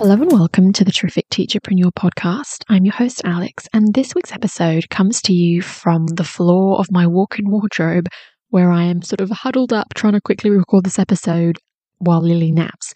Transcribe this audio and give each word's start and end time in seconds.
Hello 0.00 0.14
and 0.14 0.32
welcome 0.32 0.72
to 0.72 0.82
the 0.82 0.92
Terrific 0.92 1.28
Teacherpreneur 1.28 1.92
podcast. 1.92 2.64
I'm 2.70 2.86
your 2.86 2.94
host, 2.94 3.20
Alex, 3.22 3.68
and 3.74 3.92
this 3.92 4.14
week's 4.14 4.32
episode 4.32 4.88
comes 4.88 5.20
to 5.20 5.34
you 5.34 5.60
from 5.60 6.06
the 6.06 6.24
floor 6.24 6.78
of 6.78 6.90
my 6.90 7.06
walk 7.06 7.38
in 7.38 7.50
wardrobe 7.50 8.06
where 8.48 8.70
I 8.72 8.84
am 8.84 9.02
sort 9.02 9.20
of 9.20 9.28
huddled 9.28 9.74
up 9.74 9.92
trying 9.92 10.14
to 10.14 10.20
quickly 10.22 10.48
record 10.48 10.86
this 10.86 10.98
episode 10.98 11.58
while 11.98 12.22
Lily 12.22 12.50
naps. 12.50 12.94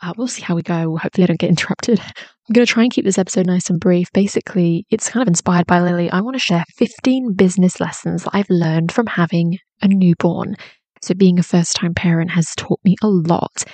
Uh, 0.00 0.12
we'll 0.16 0.28
see 0.28 0.42
how 0.42 0.54
we 0.54 0.62
go. 0.62 0.96
Hopefully, 0.96 1.24
I 1.24 1.26
don't 1.26 1.40
get 1.40 1.50
interrupted. 1.50 1.98
I'm 1.98 2.52
going 2.52 2.64
to 2.64 2.72
try 2.72 2.84
and 2.84 2.92
keep 2.92 3.04
this 3.04 3.18
episode 3.18 3.46
nice 3.46 3.68
and 3.68 3.80
brief. 3.80 4.06
Basically, 4.12 4.86
it's 4.90 5.10
kind 5.10 5.22
of 5.22 5.28
inspired 5.28 5.66
by 5.66 5.80
Lily. 5.80 6.08
I 6.08 6.20
want 6.20 6.36
to 6.36 6.40
share 6.40 6.64
15 6.76 7.34
business 7.34 7.80
lessons 7.80 8.22
that 8.22 8.30
I've 8.32 8.48
learned 8.48 8.92
from 8.92 9.08
having 9.08 9.58
a 9.82 9.88
newborn. 9.88 10.54
So, 11.02 11.14
being 11.14 11.40
a 11.40 11.42
first 11.42 11.74
time 11.74 11.94
parent 11.94 12.30
has 12.30 12.54
taught 12.56 12.78
me 12.84 12.94
a 13.02 13.08
lot. 13.08 13.64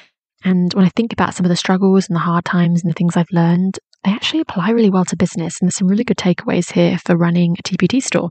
And 0.42 0.72
when 0.74 0.84
I 0.84 0.90
think 0.90 1.12
about 1.12 1.34
some 1.34 1.44
of 1.44 1.50
the 1.50 1.56
struggles 1.56 2.08
and 2.08 2.16
the 2.16 2.20
hard 2.20 2.44
times 2.44 2.82
and 2.82 2.90
the 2.90 2.94
things 2.94 3.16
I've 3.16 3.30
learned, 3.30 3.78
they 4.04 4.10
actually 4.10 4.40
apply 4.40 4.70
really 4.70 4.90
well 4.90 5.04
to 5.06 5.16
business. 5.16 5.60
And 5.60 5.66
there's 5.66 5.76
some 5.76 5.88
really 5.88 6.04
good 6.04 6.16
takeaways 6.16 6.72
here 6.72 6.98
for 6.98 7.16
running 7.16 7.56
a 7.58 7.62
TPT 7.62 8.02
store. 8.02 8.30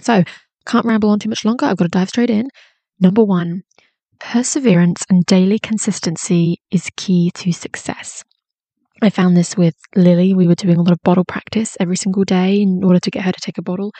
So, 0.00 0.24
can't 0.64 0.86
ramble 0.86 1.10
on 1.10 1.18
too 1.18 1.28
much 1.28 1.44
longer. 1.44 1.66
I've 1.66 1.76
got 1.76 1.84
to 1.84 1.90
dive 1.90 2.08
straight 2.08 2.30
in. 2.30 2.48
Number 3.00 3.24
one, 3.24 3.62
perseverance 4.20 5.02
and 5.10 5.24
daily 5.26 5.58
consistency 5.58 6.62
is 6.70 6.88
key 6.96 7.30
to 7.34 7.52
success. 7.52 8.24
I 9.02 9.10
found 9.10 9.36
this 9.36 9.56
with 9.56 9.74
Lily. 9.96 10.32
We 10.32 10.46
were 10.46 10.54
doing 10.54 10.76
a 10.76 10.82
lot 10.82 10.92
of 10.92 11.00
bottle 11.02 11.24
practice 11.24 11.76
every 11.80 11.96
single 11.96 12.24
day 12.24 12.62
in 12.62 12.84
order 12.84 13.00
to 13.00 13.10
get 13.10 13.24
her 13.24 13.32
to 13.32 13.40
take 13.40 13.58
a 13.58 13.62
bottle. 13.62 13.92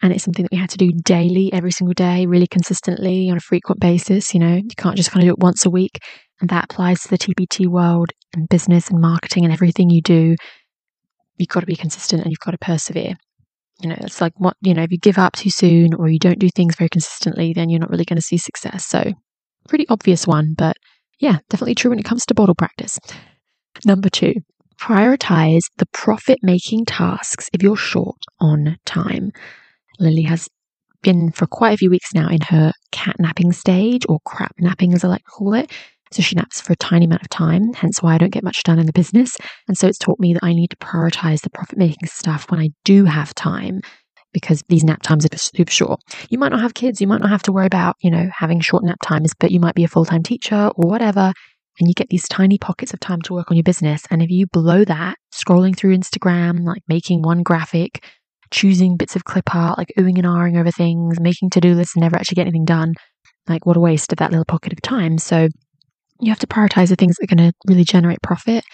And 0.00 0.12
it's 0.12 0.24
something 0.24 0.44
that 0.44 0.52
we 0.52 0.58
had 0.58 0.70
to 0.70 0.78
do 0.78 0.92
daily, 0.92 1.52
every 1.52 1.72
single 1.72 1.94
day, 1.94 2.26
really 2.26 2.46
consistently 2.46 3.28
on 3.30 3.36
a 3.36 3.40
frequent 3.40 3.80
basis. 3.80 4.32
You 4.32 4.40
know, 4.40 4.54
you 4.54 4.76
can't 4.76 4.96
just 4.96 5.10
kind 5.10 5.24
of 5.24 5.28
do 5.28 5.32
it 5.32 5.42
once 5.42 5.66
a 5.66 5.70
week. 5.70 5.98
And 6.40 6.50
that 6.50 6.64
applies 6.64 7.02
to 7.02 7.08
the 7.08 7.18
TPT 7.18 7.66
world 7.66 8.10
and 8.32 8.48
business 8.48 8.90
and 8.90 9.00
marketing 9.00 9.44
and 9.44 9.52
everything 9.52 9.90
you 9.90 10.00
do. 10.00 10.36
You've 11.36 11.48
got 11.48 11.60
to 11.60 11.66
be 11.66 11.76
consistent 11.76 12.22
and 12.22 12.30
you've 12.30 12.38
got 12.38 12.52
to 12.52 12.58
persevere. 12.58 13.14
You 13.80 13.88
know, 13.90 13.96
it's 14.00 14.20
like 14.20 14.32
what, 14.36 14.56
you 14.60 14.74
know, 14.74 14.82
if 14.82 14.92
you 14.92 14.98
give 14.98 15.18
up 15.18 15.34
too 15.34 15.50
soon 15.50 15.94
or 15.94 16.08
you 16.08 16.18
don't 16.18 16.38
do 16.38 16.48
things 16.48 16.76
very 16.76 16.88
consistently, 16.88 17.52
then 17.52 17.68
you're 17.68 17.80
not 17.80 17.90
really 17.90 18.04
going 18.04 18.16
to 18.16 18.22
see 18.22 18.38
success. 18.38 18.86
So, 18.86 19.12
pretty 19.68 19.88
obvious 19.88 20.26
one, 20.26 20.54
but 20.56 20.76
yeah, 21.20 21.38
definitely 21.48 21.74
true 21.74 21.90
when 21.90 21.98
it 21.98 22.04
comes 22.04 22.24
to 22.26 22.34
bottle 22.34 22.54
practice. 22.54 22.98
Number 23.84 24.08
two, 24.08 24.34
prioritize 24.80 25.62
the 25.76 25.86
profit 25.92 26.38
making 26.42 26.86
tasks 26.86 27.48
if 27.52 27.62
you're 27.62 27.76
short 27.76 28.18
on 28.40 28.78
time. 28.84 29.30
Lily 29.98 30.22
has 30.22 30.48
been 31.02 31.30
for 31.32 31.46
quite 31.46 31.74
a 31.74 31.76
few 31.76 31.90
weeks 31.90 32.12
now 32.14 32.28
in 32.28 32.40
her 32.42 32.72
cat 32.92 33.16
napping 33.18 33.52
stage, 33.52 34.04
or 34.08 34.18
crap 34.24 34.54
napping 34.58 34.94
as 34.94 35.04
I 35.04 35.08
like 35.08 35.24
to 35.24 35.30
call 35.30 35.54
it. 35.54 35.70
So 36.12 36.22
she 36.22 36.36
naps 36.36 36.60
for 36.60 36.72
a 36.72 36.76
tiny 36.76 37.04
amount 37.04 37.22
of 37.22 37.28
time, 37.28 37.74
hence 37.74 38.02
why 38.02 38.14
I 38.14 38.18
don't 38.18 38.32
get 38.32 38.42
much 38.42 38.62
done 38.62 38.78
in 38.78 38.86
the 38.86 38.92
business. 38.92 39.36
And 39.68 39.76
so 39.76 39.86
it's 39.86 39.98
taught 39.98 40.18
me 40.18 40.32
that 40.32 40.44
I 40.44 40.54
need 40.54 40.70
to 40.70 40.76
prioritize 40.76 41.42
the 41.42 41.50
profit 41.50 41.78
making 41.78 42.08
stuff 42.08 42.50
when 42.50 42.60
I 42.60 42.70
do 42.84 43.04
have 43.04 43.34
time 43.34 43.82
because 44.32 44.62
these 44.68 44.84
nap 44.84 45.02
times 45.02 45.26
are 45.26 45.36
super 45.36 45.70
short. 45.70 46.00
You 46.30 46.38
might 46.38 46.52
not 46.52 46.60
have 46.60 46.74
kids, 46.74 47.00
you 47.00 47.06
might 47.06 47.20
not 47.20 47.30
have 47.30 47.42
to 47.44 47.52
worry 47.52 47.66
about, 47.66 47.96
you 48.00 48.10
know, 48.10 48.28
having 48.36 48.60
short 48.60 48.84
nap 48.84 48.98
times, 49.02 49.32
but 49.38 49.50
you 49.50 49.60
might 49.60 49.74
be 49.74 49.84
a 49.84 49.88
full 49.88 50.04
time 50.04 50.22
teacher 50.22 50.70
or 50.74 50.88
whatever. 50.88 51.32
And 51.80 51.86
you 51.86 51.94
get 51.94 52.08
these 52.08 52.26
tiny 52.26 52.58
pockets 52.58 52.92
of 52.92 53.00
time 53.00 53.22
to 53.22 53.34
work 53.34 53.50
on 53.50 53.56
your 53.56 53.64
business. 53.64 54.02
And 54.10 54.20
if 54.20 54.30
you 54.30 54.46
blow 54.48 54.84
that, 54.84 55.16
scrolling 55.32 55.76
through 55.76 55.96
Instagram, 55.96 56.64
like 56.64 56.82
making 56.88 57.22
one 57.22 57.42
graphic, 57.42 58.04
choosing 58.50 58.96
bits 58.96 59.16
of 59.16 59.24
clip 59.24 59.54
art, 59.54 59.78
like 59.78 59.92
oohing 59.98 60.16
and 60.16 60.26
ahhing 60.26 60.58
over 60.58 60.70
things, 60.70 61.20
making 61.20 61.50
to 61.50 61.60
do 61.60 61.74
lists 61.74 61.94
and 61.94 62.02
never 62.02 62.16
actually 62.16 62.36
get 62.36 62.42
anything 62.42 62.64
done, 62.64 62.94
like 63.48 63.66
what 63.66 63.76
a 63.76 63.80
waste 63.80 64.12
of 64.12 64.18
that 64.18 64.30
little 64.30 64.44
pocket 64.44 64.72
of 64.72 64.82
time. 64.82 65.18
So 65.18 65.48
you 66.20 66.30
have 66.30 66.38
to 66.40 66.46
prioritize 66.46 66.88
the 66.88 66.96
things 66.96 67.16
that 67.16 67.30
are 67.30 67.36
going 67.36 67.50
to 67.50 67.56
really 67.66 67.84
generate 67.84 68.22
profit. 68.22 68.64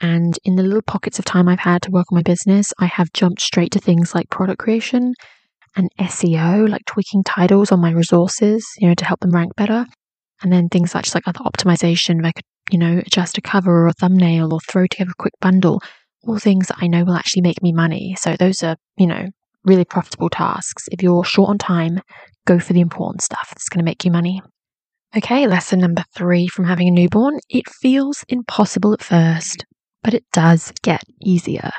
And 0.00 0.38
in 0.44 0.56
the 0.56 0.62
little 0.62 0.82
pockets 0.82 1.18
of 1.18 1.24
time 1.24 1.48
I've 1.48 1.60
had 1.60 1.82
to 1.82 1.90
work 1.90 2.06
on 2.10 2.16
my 2.16 2.22
business, 2.22 2.72
I 2.78 2.86
have 2.86 3.12
jumped 3.12 3.40
straight 3.40 3.72
to 3.72 3.78
things 3.78 4.14
like 4.14 4.30
product 4.30 4.58
creation 4.58 5.14
and 5.76 5.90
SEO, 6.00 6.68
like 6.68 6.84
tweaking 6.86 7.22
titles 7.22 7.70
on 7.70 7.80
my 7.80 7.90
resources, 7.90 8.66
you 8.78 8.88
know, 8.88 8.94
to 8.94 9.04
help 9.04 9.20
them 9.20 9.32
rank 9.32 9.54
better. 9.56 9.86
And 10.42 10.52
then 10.52 10.68
things 10.68 10.90
such 10.90 11.08
as 11.08 11.14
like 11.14 11.26
other 11.26 11.40
optimization, 11.40 12.20
if 12.20 12.26
I 12.26 12.32
could, 12.32 12.44
you 12.70 12.78
know, 12.78 13.02
adjust 13.06 13.38
a 13.38 13.40
cover 13.40 13.84
or 13.84 13.86
a 13.88 13.92
thumbnail 13.92 14.52
or 14.52 14.60
throw 14.60 14.86
together 14.86 15.12
a 15.12 15.22
quick 15.22 15.34
bundle, 15.40 15.80
all 16.26 16.38
things 16.38 16.68
that 16.68 16.78
I 16.80 16.86
know 16.86 17.04
will 17.04 17.14
actually 17.14 17.42
make 17.42 17.62
me 17.62 17.72
money. 17.72 18.16
So 18.18 18.36
those 18.36 18.62
are, 18.62 18.76
you 18.96 19.06
know, 19.06 19.26
really 19.64 19.84
profitable 19.84 20.30
tasks. 20.30 20.84
If 20.90 21.02
you're 21.02 21.24
short 21.24 21.50
on 21.50 21.58
time, 21.58 22.00
go 22.46 22.58
for 22.58 22.72
the 22.72 22.80
important 22.80 23.22
stuff 23.22 23.48
that's 23.50 23.68
going 23.68 23.78
to 23.78 23.84
make 23.84 24.04
you 24.04 24.10
money. 24.10 24.40
Okay, 25.16 25.46
lesson 25.46 25.80
number 25.80 26.04
three 26.14 26.46
from 26.46 26.64
having 26.64 26.88
a 26.88 26.90
newborn. 26.90 27.38
It 27.48 27.68
feels 27.68 28.24
impossible 28.28 28.92
at 28.92 29.02
first, 29.02 29.64
but 30.02 30.14
it 30.14 30.24
does 30.32 30.72
get 30.82 31.02
easier. 31.22 31.70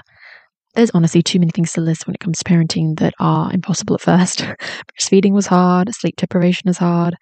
There's 0.75 0.91
honestly 0.91 1.21
too 1.21 1.39
many 1.39 1.51
things 1.51 1.73
to 1.73 1.81
list 1.81 2.05
when 2.05 2.13
it 2.13 2.19
comes 2.19 2.37
to 2.39 2.43
parenting 2.43 2.99
that 2.99 3.13
are 3.19 3.51
impossible 3.51 3.95
at 3.95 4.01
first. 4.01 4.39
Breastfeeding 4.99 5.33
was 5.33 5.47
hard, 5.47 5.93
sleep 5.93 6.15
deprivation 6.17 6.69
is 6.69 6.77
hard, 6.77 7.15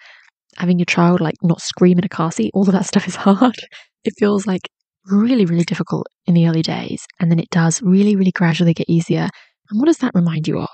having 0.57 0.79
your 0.79 0.85
child 0.85 1.21
like 1.21 1.35
not 1.43 1.61
scream 1.61 1.97
in 1.97 2.05
a 2.05 2.09
car 2.09 2.31
seat, 2.31 2.51
all 2.53 2.67
of 2.67 2.73
that 2.73 2.85
stuff 2.85 3.07
is 3.07 3.15
hard. 3.17 3.55
It 4.03 4.13
feels 4.17 4.45
like 4.45 4.69
really, 5.07 5.45
really 5.45 5.63
difficult 5.63 6.07
in 6.25 6.33
the 6.33 6.47
early 6.47 6.61
days, 6.61 7.05
and 7.19 7.31
then 7.31 7.39
it 7.39 7.49
does 7.49 7.81
really, 7.81 8.15
really 8.15 8.31
gradually 8.31 8.73
get 8.73 8.89
easier. 8.89 9.29
And 9.69 9.79
what 9.79 9.85
does 9.85 9.99
that 9.99 10.13
remind 10.15 10.47
you 10.47 10.59
of? 10.59 10.69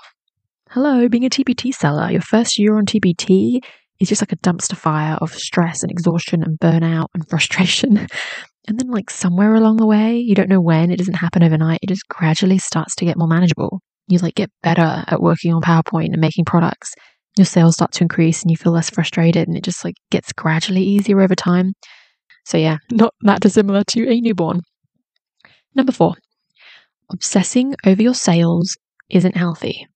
Hello, 0.70 1.08
being 1.08 1.24
a 1.24 1.30
TPT 1.30 1.74
seller, 1.74 2.10
your 2.10 2.22
first 2.22 2.58
year 2.58 2.76
on 2.76 2.86
TPT 2.86 3.60
is 4.00 4.08
just 4.08 4.22
like 4.22 4.32
a 4.32 4.36
dumpster 4.36 4.76
fire 4.76 5.16
of 5.20 5.32
stress 5.32 5.82
and 5.82 5.90
exhaustion 5.90 6.42
and 6.42 6.58
burnout 6.58 7.06
and 7.14 7.28
frustration. 7.30 8.06
And 8.68 8.78
then, 8.78 8.88
like, 8.88 9.10
somewhere 9.10 9.54
along 9.54 9.76
the 9.76 9.86
way, 9.86 10.18
you 10.18 10.34
don't 10.34 10.48
know 10.48 10.60
when, 10.60 10.90
it 10.90 10.96
doesn't 10.96 11.14
happen 11.14 11.42
overnight, 11.42 11.80
it 11.82 11.88
just 11.88 12.06
gradually 12.08 12.58
starts 12.58 12.94
to 12.96 13.04
get 13.04 13.18
more 13.18 13.28
manageable. 13.28 13.80
You 14.08 14.18
like 14.18 14.34
get 14.34 14.50
better 14.62 15.04
at 15.06 15.20
working 15.20 15.52
on 15.52 15.62
PowerPoint 15.62 16.12
and 16.12 16.20
making 16.20 16.44
products. 16.44 16.92
Your 17.36 17.44
sales 17.44 17.74
start 17.74 17.92
to 17.92 18.04
increase 18.04 18.42
and 18.42 18.50
you 18.50 18.56
feel 18.56 18.72
less 18.72 18.90
frustrated, 18.90 19.48
and 19.48 19.56
it 19.56 19.64
just 19.64 19.84
like 19.84 19.94
gets 20.10 20.32
gradually 20.32 20.82
easier 20.82 21.20
over 21.20 21.34
time. 21.34 21.72
So, 22.44 22.58
yeah, 22.58 22.78
not 22.90 23.14
that 23.22 23.40
dissimilar 23.40 23.84
to 23.88 24.08
a 24.08 24.20
newborn. 24.20 24.60
Number 25.74 25.92
four, 25.92 26.14
obsessing 27.10 27.74
over 27.86 28.02
your 28.02 28.14
sales 28.14 28.76
isn't 29.10 29.36
healthy. 29.36 29.86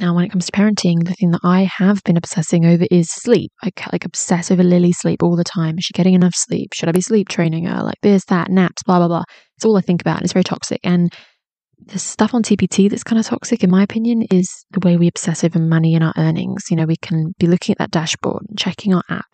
Now, 0.00 0.14
when 0.14 0.24
it 0.24 0.30
comes 0.30 0.46
to 0.46 0.52
parenting, 0.52 1.04
the 1.04 1.14
thing 1.14 1.30
that 1.30 1.40
I 1.42 1.70
have 1.78 2.02
been 2.04 2.18
obsessing 2.18 2.66
over 2.66 2.86
is 2.90 3.10
sleep. 3.10 3.50
I 3.62 3.70
like 3.92 4.04
obsess 4.04 4.50
over 4.50 4.62
Lily's 4.62 4.98
sleep 4.98 5.22
all 5.22 5.36
the 5.36 5.44
time. 5.44 5.78
Is 5.78 5.84
she 5.84 5.92
getting 5.94 6.14
enough 6.14 6.34
sleep? 6.34 6.74
Should 6.74 6.88
I 6.88 6.92
be 6.92 7.00
sleep 7.00 7.28
training 7.28 7.64
her? 7.64 7.82
Like 7.82 7.98
this, 8.02 8.24
that, 8.26 8.50
naps, 8.50 8.82
blah, 8.82 8.98
blah, 8.98 9.08
blah. 9.08 9.24
It's 9.56 9.64
all 9.64 9.76
I 9.76 9.80
think 9.80 10.02
about. 10.02 10.16
And 10.16 10.24
it's 10.24 10.34
very 10.34 10.44
toxic. 10.44 10.80
And 10.84 11.10
the 11.86 11.98
stuff 11.98 12.34
on 12.34 12.42
TPT 12.42 12.90
that's 12.90 13.04
kind 13.04 13.18
of 13.18 13.26
toxic, 13.26 13.64
in 13.64 13.70
my 13.70 13.82
opinion, 13.82 14.22
is 14.30 14.50
the 14.70 14.80
way 14.86 14.96
we 14.96 15.08
obsess 15.08 15.44
over 15.44 15.58
money 15.58 15.94
and 15.94 16.04
our 16.04 16.14
earnings. 16.18 16.64
You 16.70 16.76
know, 16.76 16.84
we 16.84 16.96
can 16.96 17.32
be 17.38 17.46
looking 17.46 17.72
at 17.72 17.78
that 17.78 17.90
dashboard 17.90 18.42
and 18.48 18.58
checking 18.58 18.92
our 18.92 19.02
app 19.08 19.26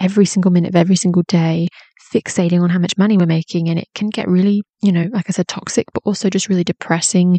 every 0.00 0.26
single 0.26 0.50
minute 0.50 0.70
of 0.70 0.76
every 0.76 0.96
single 0.96 1.22
day, 1.28 1.68
fixating 2.12 2.62
on 2.62 2.70
how 2.70 2.78
much 2.78 2.96
money 2.96 3.16
we're 3.16 3.26
making. 3.26 3.68
And 3.68 3.78
it 3.78 3.88
can 3.94 4.08
get 4.08 4.28
really, 4.28 4.62
you 4.82 4.92
know, 4.92 5.06
like 5.12 5.26
I 5.28 5.32
said, 5.32 5.48
toxic, 5.48 5.86
but 5.92 6.02
also 6.04 6.30
just 6.30 6.48
really 6.48 6.64
depressing 6.64 7.38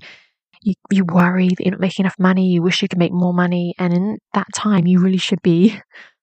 you, 0.61 0.73
you 0.91 1.05
worry 1.05 1.49
that 1.49 1.59
you're 1.59 1.71
not 1.71 1.79
making 1.79 2.03
enough 2.03 2.19
money, 2.19 2.47
you 2.47 2.61
wish 2.61 2.81
you 2.81 2.87
could 2.87 2.99
make 2.99 3.13
more 3.13 3.33
money. 3.33 3.73
And 3.77 3.93
in 3.93 4.17
that 4.33 4.47
time, 4.55 4.87
you 4.87 4.99
really 4.99 5.17
should 5.17 5.41
be 5.41 5.79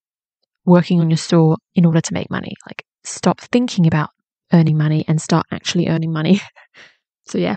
working 0.65 1.01
on 1.01 1.11
your 1.11 1.17
store 1.17 1.57
in 1.75 1.85
order 1.85 2.01
to 2.01 2.15
make 2.15 2.31
money. 2.31 2.55
Like, 2.67 2.85
stop 3.05 3.41
thinking 3.41 3.87
about 3.87 4.11
earning 4.53 4.77
money 4.77 5.05
and 5.09 5.21
start 5.21 5.47
actually 5.51 5.89
earning 5.89 6.13
money. 6.13 6.41
so, 7.27 7.39
yeah, 7.39 7.57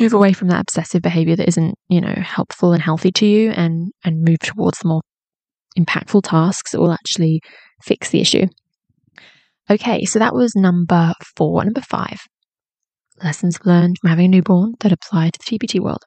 move 0.00 0.12
away 0.12 0.32
from 0.32 0.48
that 0.48 0.60
obsessive 0.60 1.02
behavior 1.02 1.36
that 1.36 1.48
isn't, 1.48 1.74
you 1.88 2.00
know, 2.00 2.14
helpful 2.22 2.72
and 2.72 2.82
healthy 2.82 3.12
to 3.12 3.26
you 3.26 3.50
and, 3.50 3.92
and 4.04 4.22
move 4.22 4.38
towards 4.40 4.78
the 4.80 4.88
more 4.88 5.02
impactful 5.78 6.22
tasks 6.24 6.72
that 6.72 6.80
will 6.80 6.92
actually 6.92 7.40
fix 7.82 8.10
the 8.10 8.20
issue. 8.20 8.46
Okay, 9.70 10.04
so 10.04 10.18
that 10.18 10.34
was 10.34 10.54
number 10.54 11.12
four. 11.36 11.64
Number 11.64 11.80
five 11.80 12.20
lessons 13.22 13.58
learned 13.64 13.96
from 14.00 14.10
having 14.10 14.26
a 14.26 14.28
newborn 14.28 14.74
that 14.80 14.92
apply 14.92 15.30
to 15.30 15.38
the 15.38 15.58
TPT 15.58 15.80
world 15.80 16.04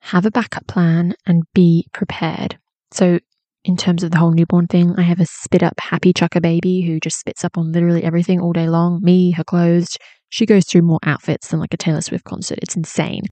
have 0.00 0.26
a 0.26 0.30
backup 0.30 0.66
plan 0.66 1.14
and 1.26 1.42
be 1.54 1.86
prepared. 1.92 2.58
So, 2.92 3.20
in 3.64 3.76
terms 3.76 4.02
of 4.02 4.10
the 4.10 4.18
whole 4.18 4.32
newborn 4.32 4.66
thing, 4.66 4.94
I 4.96 5.02
have 5.02 5.20
a 5.20 5.26
spit 5.26 5.62
up 5.62 5.74
happy 5.78 6.12
chucker 6.14 6.40
baby 6.40 6.80
who 6.80 6.98
just 6.98 7.20
spits 7.20 7.44
up 7.44 7.58
on 7.58 7.72
literally 7.72 8.02
everything 8.02 8.40
all 8.40 8.52
day 8.52 8.68
long 8.68 9.00
me, 9.02 9.32
her 9.32 9.44
clothes. 9.44 9.96
She 10.30 10.46
goes 10.46 10.64
through 10.64 10.82
more 10.82 11.00
outfits 11.04 11.48
than 11.48 11.60
like 11.60 11.74
a 11.74 11.76
Taylor 11.76 12.00
Swift 12.00 12.24
concert. 12.24 12.58
It's 12.62 12.76
insane. 12.76 13.22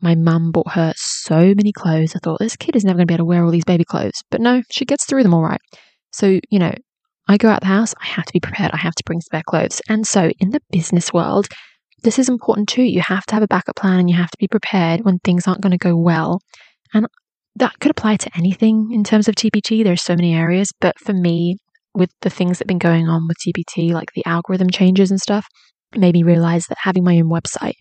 My 0.00 0.14
mum 0.14 0.52
bought 0.52 0.72
her 0.72 0.94
so 0.96 1.54
many 1.54 1.72
clothes. 1.72 2.14
I 2.14 2.20
thought, 2.22 2.38
this 2.38 2.56
kid 2.56 2.76
is 2.76 2.84
never 2.84 2.98
going 2.98 3.06
to 3.06 3.10
be 3.10 3.14
able 3.14 3.24
to 3.24 3.28
wear 3.28 3.44
all 3.44 3.50
these 3.50 3.64
baby 3.64 3.84
clothes. 3.84 4.22
But 4.30 4.40
no, 4.40 4.62
she 4.70 4.84
gets 4.84 5.04
through 5.04 5.22
them 5.22 5.34
all 5.34 5.42
right. 5.42 5.60
So, 6.16 6.40
you 6.50 6.58
know, 6.58 6.72
I 7.28 7.36
go 7.36 7.48
out 7.48 7.60
the 7.60 7.66
house, 7.66 7.94
I 8.00 8.06
have 8.06 8.24
to 8.24 8.32
be 8.32 8.40
prepared. 8.40 8.70
I 8.72 8.78
have 8.78 8.94
to 8.94 9.04
bring 9.04 9.20
spare 9.20 9.42
clothes. 9.46 9.82
And 9.88 10.06
so 10.06 10.30
in 10.38 10.50
the 10.50 10.60
business 10.70 11.12
world, 11.12 11.48
this 12.02 12.18
is 12.18 12.28
important 12.28 12.68
too. 12.68 12.82
You 12.82 13.02
have 13.02 13.26
to 13.26 13.34
have 13.34 13.42
a 13.42 13.48
backup 13.48 13.76
plan 13.76 13.98
and 14.00 14.08
you 14.08 14.16
have 14.16 14.30
to 14.30 14.38
be 14.38 14.48
prepared 14.48 15.00
when 15.00 15.18
things 15.18 15.46
aren't 15.46 15.60
going 15.60 15.72
to 15.72 15.78
go 15.78 15.96
well. 15.96 16.40
And 16.94 17.06
that 17.56 17.78
could 17.80 17.90
apply 17.90 18.16
to 18.16 18.30
anything 18.36 18.92
in 18.92 19.04
terms 19.04 19.28
of 19.28 19.34
TPT. 19.34 19.84
There's 19.84 20.02
so 20.02 20.14
many 20.14 20.34
areas, 20.34 20.72
but 20.80 20.98
for 20.98 21.12
me, 21.12 21.56
with 21.94 22.10
the 22.20 22.30
things 22.30 22.58
that 22.58 22.64
have 22.64 22.68
been 22.68 22.78
going 22.78 23.08
on 23.08 23.26
with 23.26 23.38
TPT, 23.38 23.92
like 23.92 24.12
the 24.12 24.24
algorithm 24.24 24.70
changes 24.70 25.10
and 25.10 25.20
stuff, 25.20 25.46
made 25.96 26.14
me 26.14 26.22
realize 26.22 26.66
that 26.66 26.78
having 26.80 27.04
my 27.04 27.16
own 27.16 27.30
website, 27.30 27.76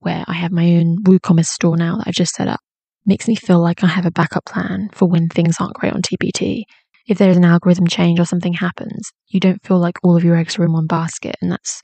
where 0.00 0.24
I 0.26 0.34
have 0.34 0.52
my 0.52 0.76
own 0.76 0.98
WooCommerce 1.02 1.46
store 1.46 1.76
now 1.76 1.96
that 1.96 2.08
I've 2.08 2.14
just 2.14 2.34
set 2.34 2.48
up, 2.48 2.60
makes 3.04 3.28
me 3.28 3.34
feel 3.34 3.60
like 3.60 3.84
I 3.84 3.88
have 3.88 4.06
a 4.06 4.10
backup 4.10 4.44
plan 4.44 4.88
for 4.92 5.06
when 5.06 5.28
things 5.28 5.56
aren't 5.60 5.74
great 5.74 5.92
on 5.92 6.02
TPT. 6.02 6.62
If 7.06 7.18
there's 7.18 7.36
an 7.36 7.44
algorithm 7.44 7.86
change 7.86 8.18
or 8.18 8.24
something 8.24 8.52
happens, 8.52 9.12
you 9.28 9.40
don't 9.40 9.64
feel 9.64 9.78
like 9.78 9.96
all 10.02 10.16
of 10.16 10.24
your 10.24 10.36
eggs 10.36 10.58
are 10.58 10.64
in 10.64 10.72
one 10.72 10.86
basket, 10.86 11.36
and 11.40 11.50
that's 11.50 11.82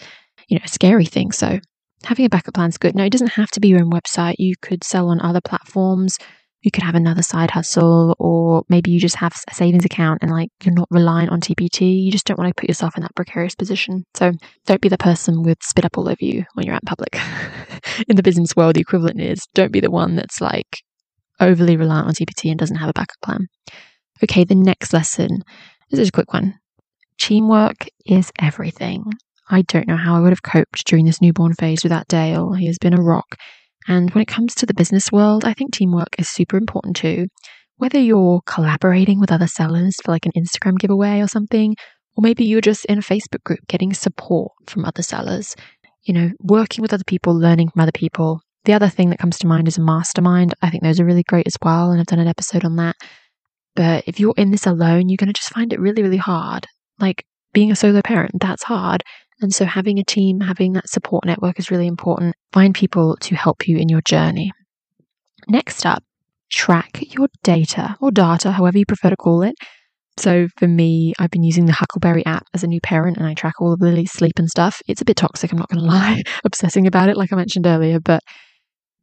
you 0.48 0.58
know 0.58 0.64
a 0.64 0.68
scary 0.68 1.06
thing. 1.06 1.32
So 1.32 1.58
having 2.04 2.26
a 2.26 2.30
backup 2.30 2.54
plan 2.54 2.70
is 2.70 2.78
good. 2.78 2.94
Now 2.94 3.04
it 3.04 3.12
doesn't 3.12 3.34
have 3.34 3.50
to 3.52 3.60
be 3.60 3.68
your 3.68 3.80
own 3.80 3.90
website. 3.90 4.36
You 4.38 4.54
could 4.60 4.84
sell 4.84 5.08
on 5.08 5.20
other 5.20 5.40
platforms 5.40 6.18
you 6.62 6.70
could 6.70 6.84
have 6.84 6.94
another 6.94 7.22
side 7.22 7.50
hustle, 7.50 8.14
or 8.18 8.62
maybe 8.68 8.90
you 8.92 9.00
just 9.00 9.16
have 9.16 9.34
a 9.50 9.54
savings 9.54 9.84
account 9.84 10.20
and 10.22 10.30
like 10.30 10.48
you're 10.62 10.74
not 10.74 10.88
reliant 10.90 11.30
on 11.30 11.40
TPT. 11.40 12.02
You 12.02 12.12
just 12.12 12.24
don't 12.24 12.38
want 12.38 12.54
to 12.54 12.60
put 12.60 12.68
yourself 12.68 12.96
in 12.96 13.02
that 13.02 13.14
precarious 13.16 13.56
position. 13.56 14.04
So 14.14 14.32
don't 14.66 14.80
be 14.80 14.88
the 14.88 14.98
person 14.98 15.42
with 15.42 15.58
spit 15.62 15.84
up 15.84 15.98
all 15.98 16.08
over 16.08 16.16
you 16.20 16.44
when 16.54 16.64
you're 16.64 16.74
out 16.74 16.82
in 16.82 16.86
public. 16.86 17.16
in 18.08 18.16
the 18.16 18.22
business 18.22 18.54
world, 18.54 18.76
the 18.76 18.80
equivalent 18.80 19.20
is 19.20 19.40
don't 19.54 19.72
be 19.72 19.80
the 19.80 19.90
one 19.90 20.14
that's 20.14 20.40
like 20.40 20.82
overly 21.40 21.76
reliant 21.76 22.06
on 22.06 22.14
TPT 22.14 22.50
and 22.50 22.58
doesn't 22.58 22.76
have 22.76 22.90
a 22.90 22.94
backup 22.94 23.20
plan. 23.24 23.48
Okay, 24.22 24.44
the 24.44 24.54
next 24.54 24.92
lesson 24.92 25.42
this 25.92 26.00
is 26.00 26.08
a 26.08 26.12
quick 26.12 26.32
one. 26.32 26.58
Teamwork 27.18 27.86
is 28.06 28.32
everything. 28.40 29.04
I 29.50 29.60
don't 29.62 29.86
know 29.86 29.96
how 29.98 30.16
I 30.16 30.20
would 30.20 30.32
have 30.32 30.42
coped 30.42 30.86
during 30.86 31.04
this 31.04 31.20
newborn 31.20 31.52
phase 31.52 31.82
without 31.82 32.08
Dale. 32.08 32.54
He 32.54 32.66
has 32.66 32.78
been 32.78 32.98
a 32.98 33.02
rock. 33.02 33.36
And 33.86 34.10
when 34.12 34.22
it 34.22 34.28
comes 34.28 34.54
to 34.54 34.66
the 34.66 34.72
business 34.72 35.12
world, 35.12 35.44
I 35.44 35.52
think 35.52 35.72
teamwork 35.72 36.16
is 36.18 36.30
super 36.30 36.56
important 36.56 36.96
too. 36.96 37.26
Whether 37.76 38.00
you're 38.00 38.40
collaborating 38.46 39.20
with 39.20 39.30
other 39.30 39.46
sellers 39.46 39.96
for 40.02 40.12
like 40.12 40.24
an 40.24 40.32
Instagram 40.36 40.78
giveaway 40.78 41.20
or 41.20 41.28
something, 41.28 41.76
or 42.16 42.22
maybe 42.22 42.44
you're 42.44 42.62
just 42.62 42.86
in 42.86 42.98
a 42.98 43.02
Facebook 43.02 43.42
group 43.44 43.60
getting 43.68 43.92
support 43.92 44.52
from 44.66 44.86
other 44.86 45.02
sellers, 45.02 45.54
you 46.04 46.14
know, 46.14 46.30
working 46.40 46.80
with 46.80 46.94
other 46.94 47.04
people, 47.06 47.38
learning 47.38 47.68
from 47.68 47.82
other 47.82 47.92
people. 47.92 48.40
The 48.64 48.72
other 48.72 48.88
thing 48.88 49.10
that 49.10 49.18
comes 49.18 49.38
to 49.40 49.46
mind 49.46 49.68
is 49.68 49.76
a 49.76 49.82
mastermind. 49.82 50.54
I 50.62 50.70
think 50.70 50.84
those 50.84 51.00
are 51.00 51.04
really 51.04 51.24
great 51.24 51.46
as 51.46 51.56
well. 51.62 51.90
And 51.90 52.00
I've 52.00 52.06
done 52.06 52.20
an 52.20 52.28
episode 52.28 52.64
on 52.64 52.76
that. 52.76 52.96
But 53.74 54.04
if 54.06 54.20
you're 54.20 54.34
in 54.36 54.50
this 54.50 54.66
alone, 54.66 55.08
you're 55.08 55.16
going 55.16 55.32
to 55.32 55.32
just 55.32 55.52
find 55.52 55.72
it 55.72 55.80
really, 55.80 56.02
really 56.02 56.18
hard. 56.18 56.66
Like 56.98 57.24
being 57.52 57.70
a 57.70 57.76
solo 57.76 58.02
parent, 58.02 58.32
that's 58.40 58.64
hard. 58.64 59.02
And 59.40 59.52
so 59.52 59.64
having 59.64 59.98
a 59.98 60.04
team, 60.04 60.40
having 60.40 60.74
that 60.74 60.88
support 60.88 61.24
network 61.24 61.58
is 61.58 61.70
really 61.70 61.86
important. 61.86 62.36
Find 62.52 62.74
people 62.74 63.16
to 63.22 63.34
help 63.34 63.66
you 63.66 63.76
in 63.78 63.88
your 63.88 64.02
journey. 64.02 64.52
Next 65.48 65.84
up, 65.84 66.04
track 66.50 67.00
your 67.14 67.28
data 67.42 67.96
or 68.00 68.10
data, 68.12 68.52
however 68.52 68.78
you 68.78 68.86
prefer 68.86 69.10
to 69.10 69.16
call 69.16 69.42
it. 69.42 69.54
So 70.18 70.46
for 70.58 70.68
me, 70.68 71.14
I've 71.18 71.30
been 71.30 71.42
using 71.42 71.64
the 71.64 71.72
Huckleberry 71.72 72.24
app 72.26 72.44
as 72.54 72.62
a 72.62 72.66
new 72.66 72.80
parent 72.80 73.16
and 73.16 73.26
I 73.26 73.34
track 73.34 73.54
all 73.60 73.72
of 73.72 73.80
Lily's 73.80 74.12
sleep 74.12 74.34
and 74.36 74.48
stuff. 74.48 74.80
It's 74.86 75.00
a 75.00 75.06
bit 75.06 75.16
toxic, 75.16 75.50
I'm 75.50 75.58
not 75.58 75.70
going 75.70 75.80
to 75.84 75.86
lie, 75.86 76.22
obsessing 76.44 76.86
about 76.86 77.08
it 77.08 77.16
like 77.16 77.32
I 77.32 77.36
mentioned 77.36 77.66
earlier, 77.66 77.98
but 77.98 78.22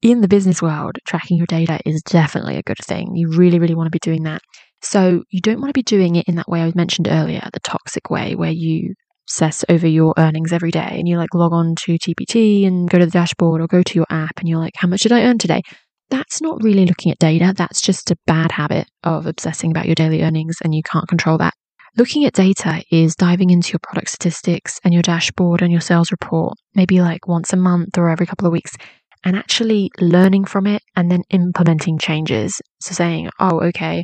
in 0.01 0.21
the 0.21 0.27
business 0.27 0.61
world, 0.61 0.97
tracking 1.05 1.37
your 1.37 1.47
data 1.47 1.79
is 1.85 2.01
definitely 2.03 2.57
a 2.57 2.63
good 2.63 2.77
thing. 2.85 3.15
You 3.15 3.29
really, 3.29 3.59
really 3.59 3.75
want 3.75 3.87
to 3.87 3.91
be 3.91 3.99
doing 3.99 4.23
that. 4.23 4.41
So 4.81 5.23
you 5.29 5.41
don't 5.41 5.59
want 5.59 5.69
to 5.69 5.77
be 5.77 5.83
doing 5.83 6.15
it 6.15 6.27
in 6.27 6.35
that 6.35 6.47
way 6.47 6.61
I 6.61 6.71
mentioned 6.73 7.07
earlier, 7.09 7.41
the 7.51 7.59
toxic 7.59 8.09
way 8.09 8.35
where 8.35 8.51
you 8.51 8.93
obsess 9.25 9.65
over 9.69 9.87
your 9.87 10.13
earnings 10.17 10.53
every 10.53 10.71
day 10.71 10.95
and 10.97 11.07
you 11.07 11.17
like 11.17 11.33
log 11.33 11.53
on 11.53 11.75
to 11.75 11.97
TPT 11.97 12.65
and 12.65 12.89
go 12.89 12.97
to 12.97 13.05
the 13.05 13.11
dashboard 13.11 13.61
or 13.61 13.67
go 13.67 13.83
to 13.83 13.95
your 13.95 14.07
app 14.09 14.39
and 14.39 14.47
you're 14.47 14.59
like, 14.59 14.73
how 14.77 14.87
much 14.87 15.01
did 15.01 15.11
I 15.11 15.23
earn 15.23 15.37
today? 15.37 15.61
That's 16.09 16.41
not 16.41 16.63
really 16.63 16.85
looking 16.85 17.11
at 17.11 17.19
data. 17.19 17.53
That's 17.55 17.81
just 17.81 18.09
a 18.09 18.17
bad 18.25 18.51
habit 18.53 18.87
of 19.03 19.27
obsessing 19.27 19.69
about 19.69 19.85
your 19.85 19.95
daily 19.95 20.23
earnings 20.23 20.57
and 20.63 20.73
you 20.73 20.81
can't 20.81 21.07
control 21.07 21.37
that. 21.37 21.53
Looking 21.97 22.25
at 22.25 22.33
data 22.33 22.83
is 22.91 23.15
diving 23.15 23.49
into 23.49 23.73
your 23.73 23.79
product 23.83 24.09
statistics 24.09 24.79
and 24.83 24.93
your 24.93 25.03
dashboard 25.03 25.61
and 25.61 25.71
your 25.71 25.81
sales 25.81 26.11
report, 26.11 26.53
maybe 26.73 27.01
like 27.01 27.27
once 27.27 27.51
a 27.51 27.57
month 27.57 27.97
or 27.97 28.09
every 28.09 28.25
couple 28.25 28.47
of 28.47 28.53
weeks, 28.53 28.75
and 29.23 29.35
actually 29.35 29.91
learning 29.99 30.45
from 30.45 30.67
it 30.67 30.81
and 30.95 31.11
then 31.11 31.23
implementing 31.29 31.97
changes. 31.97 32.61
So 32.81 32.93
saying, 32.93 33.29
oh, 33.39 33.61
okay, 33.67 34.03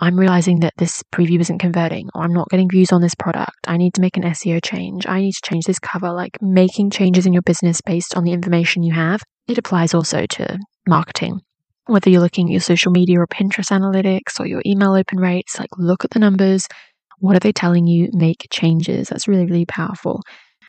I'm 0.00 0.18
realizing 0.18 0.60
that 0.60 0.74
this 0.76 1.02
preview 1.12 1.40
isn't 1.40 1.60
converting, 1.60 2.08
or 2.14 2.22
I'm 2.24 2.32
not 2.32 2.48
getting 2.48 2.68
views 2.68 2.90
on 2.90 3.00
this 3.00 3.14
product. 3.14 3.56
I 3.66 3.76
need 3.76 3.94
to 3.94 4.00
make 4.00 4.16
an 4.16 4.24
SEO 4.24 4.62
change. 4.62 5.06
I 5.06 5.20
need 5.20 5.32
to 5.32 5.48
change 5.48 5.66
this 5.66 5.78
cover. 5.78 6.12
Like 6.12 6.36
making 6.42 6.90
changes 6.90 7.26
in 7.26 7.32
your 7.32 7.42
business 7.42 7.80
based 7.80 8.16
on 8.16 8.24
the 8.24 8.32
information 8.32 8.82
you 8.82 8.92
have. 8.92 9.22
It 9.46 9.58
applies 9.58 9.94
also 9.94 10.26
to 10.26 10.58
marketing. 10.88 11.40
Whether 11.86 12.10
you're 12.10 12.20
looking 12.20 12.48
at 12.48 12.52
your 12.52 12.60
social 12.60 12.90
media 12.90 13.20
or 13.20 13.26
Pinterest 13.26 13.70
analytics 13.70 14.40
or 14.40 14.46
your 14.46 14.62
email 14.66 14.94
open 14.94 15.20
rates, 15.20 15.58
like 15.58 15.70
look 15.76 16.04
at 16.04 16.10
the 16.10 16.18
numbers. 16.18 16.66
What 17.18 17.36
are 17.36 17.40
they 17.40 17.52
telling 17.52 17.86
you? 17.86 18.08
Make 18.12 18.48
changes. 18.50 19.08
That's 19.08 19.28
really, 19.28 19.46
really 19.46 19.66
powerful. 19.66 20.22